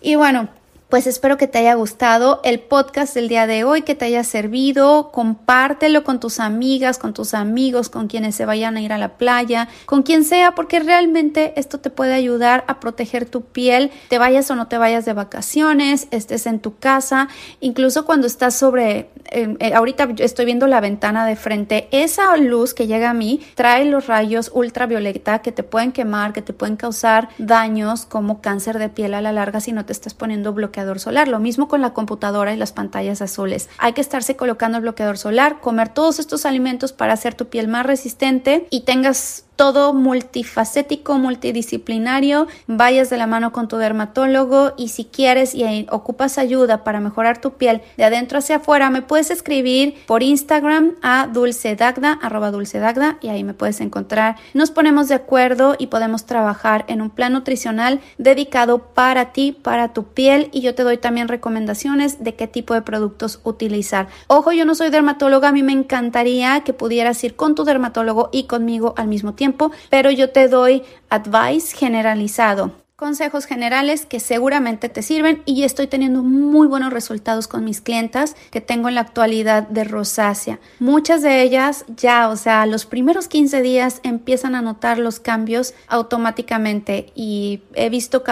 Y 0.00 0.14
bueno, 0.16 0.48
pues 0.88 1.08
espero 1.08 1.36
que 1.36 1.48
te 1.48 1.58
haya 1.58 1.74
gustado 1.74 2.40
el 2.44 2.60
podcast 2.60 3.12
del 3.14 3.28
día 3.28 3.48
de 3.48 3.64
hoy, 3.64 3.82
que 3.82 3.96
te 3.96 4.04
haya 4.04 4.22
servido. 4.22 5.10
Compártelo 5.10 6.04
con 6.04 6.20
tus 6.20 6.38
amigas, 6.38 6.98
con 6.98 7.12
tus 7.12 7.34
amigos, 7.34 7.88
con 7.88 8.06
quienes 8.06 8.36
se 8.36 8.46
vayan 8.46 8.76
a 8.76 8.80
ir 8.80 8.92
a 8.92 8.98
la 8.98 9.16
playa, 9.18 9.68
con 9.86 10.04
quien 10.04 10.22
sea, 10.22 10.54
porque 10.54 10.78
realmente 10.78 11.54
esto 11.56 11.80
te 11.80 11.90
puede 11.90 12.14
ayudar 12.14 12.64
a 12.68 12.78
proteger 12.78 13.26
tu 13.26 13.42
piel, 13.42 13.90
te 14.08 14.18
vayas 14.18 14.48
o 14.52 14.54
no 14.54 14.68
te 14.68 14.78
vayas 14.78 15.04
de 15.04 15.12
vacaciones, 15.12 16.06
estés 16.12 16.46
en 16.46 16.60
tu 16.60 16.76
casa, 16.76 17.28
incluso 17.58 18.04
cuando 18.04 18.28
estás 18.28 18.54
sobre, 18.56 19.10
eh, 19.32 19.56
eh, 19.58 19.74
ahorita 19.74 20.08
estoy 20.18 20.44
viendo 20.44 20.68
la 20.68 20.80
ventana 20.80 21.26
de 21.26 21.34
frente, 21.34 21.88
esa 21.90 22.36
luz 22.36 22.74
que 22.74 22.86
llega 22.86 23.10
a 23.10 23.14
mí 23.14 23.40
trae 23.56 23.86
los 23.86 24.06
rayos 24.06 24.52
ultravioleta 24.54 25.40
que 25.40 25.50
te 25.50 25.64
pueden 25.64 25.90
quemar, 25.90 26.32
que 26.32 26.42
te 26.42 26.52
pueden 26.52 26.76
causar 26.76 27.28
daños 27.38 28.06
como 28.06 28.40
cáncer 28.40 28.78
de 28.78 28.88
piel 28.88 29.14
a 29.14 29.20
la 29.20 29.32
larga 29.32 29.60
si 29.60 29.72
no 29.72 29.84
te 29.84 29.92
estás 29.92 30.14
poniendo 30.14 30.52
bloqueador 30.52 30.75
bloqueador 30.76 31.00
solar. 31.00 31.28
Lo 31.28 31.38
mismo 31.38 31.68
con 31.68 31.80
la 31.80 31.94
computadora 31.94 32.52
y 32.52 32.56
las 32.56 32.72
pantallas 32.72 33.22
azules. 33.22 33.70
Hay 33.78 33.94
que 33.94 34.02
estarse 34.02 34.36
colocando 34.36 34.76
el 34.76 34.82
bloqueador 34.82 35.16
solar, 35.16 35.60
comer 35.60 35.88
todos 35.88 36.18
estos 36.18 36.44
alimentos 36.44 36.92
para 36.92 37.14
hacer 37.14 37.34
tu 37.34 37.46
piel 37.46 37.66
más 37.66 37.86
resistente 37.86 38.66
y 38.70 38.82
tengas 38.82 39.45
todo 39.56 39.94
multifacético, 39.94 41.18
multidisciplinario, 41.18 42.46
vayas 42.66 43.10
de 43.10 43.16
la 43.16 43.26
mano 43.26 43.52
con 43.52 43.68
tu 43.68 43.78
dermatólogo 43.78 44.74
y 44.76 44.88
si 44.88 45.06
quieres 45.06 45.54
y 45.54 45.86
ocupas 45.90 46.38
ayuda 46.38 46.84
para 46.84 47.00
mejorar 47.00 47.40
tu 47.40 47.54
piel 47.54 47.80
de 47.96 48.04
adentro 48.04 48.38
hacia 48.38 48.56
afuera, 48.56 48.90
me 48.90 49.02
puedes 49.02 49.30
escribir 49.30 49.94
por 50.06 50.22
Instagram 50.22 50.92
a 51.02 51.28
dulcedagda, 51.32 52.18
arroba 52.22 52.50
dulcedagda 52.50 53.16
y 53.22 53.28
ahí 53.28 53.42
me 53.42 53.54
puedes 53.54 53.80
encontrar. 53.80 54.36
Nos 54.52 54.70
ponemos 54.70 55.08
de 55.08 55.14
acuerdo 55.14 55.74
y 55.78 55.86
podemos 55.86 56.26
trabajar 56.26 56.84
en 56.88 57.00
un 57.00 57.10
plan 57.10 57.32
nutricional 57.32 58.00
dedicado 58.18 58.78
para 58.78 59.32
ti, 59.32 59.52
para 59.52 59.94
tu 59.94 60.04
piel 60.04 60.50
y 60.52 60.60
yo 60.60 60.74
te 60.74 60.82
doy 60.82 60.98
también 60.98 61.28
recomendaciones 61.28 62.22
de 62.22 62.34
qué 62.34 62.46
tipo 62.46 62.74
de 62.74 62.82
productos 62.82 63.40
utilizar. 63.42 64.08
Ojo, 64.26 64.52
yo 64.52 64.66
no 64.66 64.74
soy 64.74 64.90
dermatóloga, 64.90 65.48
a 65.48 65.52
mí 65.52 65.62
me 65.62 65.72
encantaría 65.72 66.60
que 66.60 66.74
pudieras 66.74 67.24
ir 67.24 67.36
con 67.36 67.54
tu 67.54 67.64
dermatólogo 67.64 68.28
y 68.32 68.44
conmigo 68.44 68.92
al 68.98 69.08
mismo 69.08 69.32
tiempo 69.32 69.45
pero 69.90 70.10
yo 70.10 70.30
te 70.30 70.48
doy 70.48 70.82
advice 71.10 71.76
generalizado 71.76 72.85
consejos 72.96 73.44
generales 73.44 74.06
que 74.06 74.20
seguramente 74.20 74.88
te 74.88 75.02
sirven 75.02 75.42
y 75.44 75.64
estoy 75.64 75.86
teniendo 75.86 76.22
muy 76.22 76.66
buenos 76.66 76.94
resultados 76.94 77.46
con 77.46 77.62
mis 77.62 77.82
clientas 77.82 78.34
que 78.50 78.62
tengo 78.62 78.88
en 78.88 78.94
la 78.94 79.02
actualidad 79.02 79.68
de 79.68 79.84
rosácea. 79.84 80.60
Muchas 80.78 81.20
de 81.20 81.42
ellas 81.42 81.84
ya, 81.94 82.30
o 82.30 82.36
sea, 82.36 82.64
los 82.64 82.86
primeros 82.86 83.28
15 83.28 83.60
días 83.60 84.00
empiezan 84.02 84.54
a 84.54 84.62
notar 84.62 84.96
los 84.96 85.20
cambios 85.20 85.74
automáticamente 85.88 87.12
y 87.14 87.60
he 87.74 87.90
visto 87.90 88.24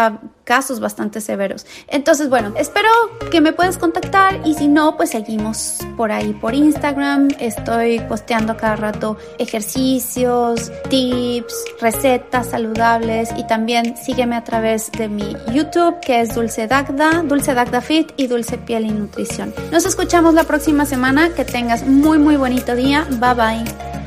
casos 0.45 0.81
bastante 0.81 1.21
severos. 1.21 1.67
Entonces, 1.89 2.31
bueno, 2.31 2.55
espero 2.57 2.89
que 3.31 3.43
me 3.43 3.53
puedas 3.53 3.77
contactar 3.77 4.41
y 4.47 4.55
si 4.55 4.69
no, 4.69 4.97
pues 4.97 5.11
seguimos 5.11 5.81
por 5.95 6.11
ahí 6.11 6.33
por 6.33 6.55
Instagram. 6.55 7.29
Estoy 7.39 8.01
posteando 8.01 8.57
cada 8.57 8.77
rato 8.77 9.19
ejercicios, 9.39 10.73
tips, 10.89 11.55
recetas 11.83 12.49
saludables 12.49 13.29
y 13.37 13.47
también 13.47 13.95
sígueme 13.99 14.37
a 14.37 14.45
través 14.55 14.93
de 14.93 15.09
mi 15.09 15.37
YouTube 15.53 15.99
que 15.99 16.21
es 16.21 16.33
Dulce 16.33 16.69
Dagda, 16.69 17.25
Dulce 17.25 17.55
Dagda 17.55 17.81
Fit 17.81 18.13
y 18.17 18.29
Dulce 18.29 18.57
Piel 18.57 18.87
y 18.87 18.93
Nutrición. 18.93 19.53
Nos 19.73 19.85
escuchamos 19.85 20.33
la 20.33 20.45
próxima 20.45 20.87
semana. 20.87 21.31
Que 21.35 21.45
tengas 21.45 21.85
muy 21.85 22.19
muy 22.19 22.37
bonito 22.37 22.77
día. 22.77 23.05
Bye 23.11 23.35
bye. 23.35 24.04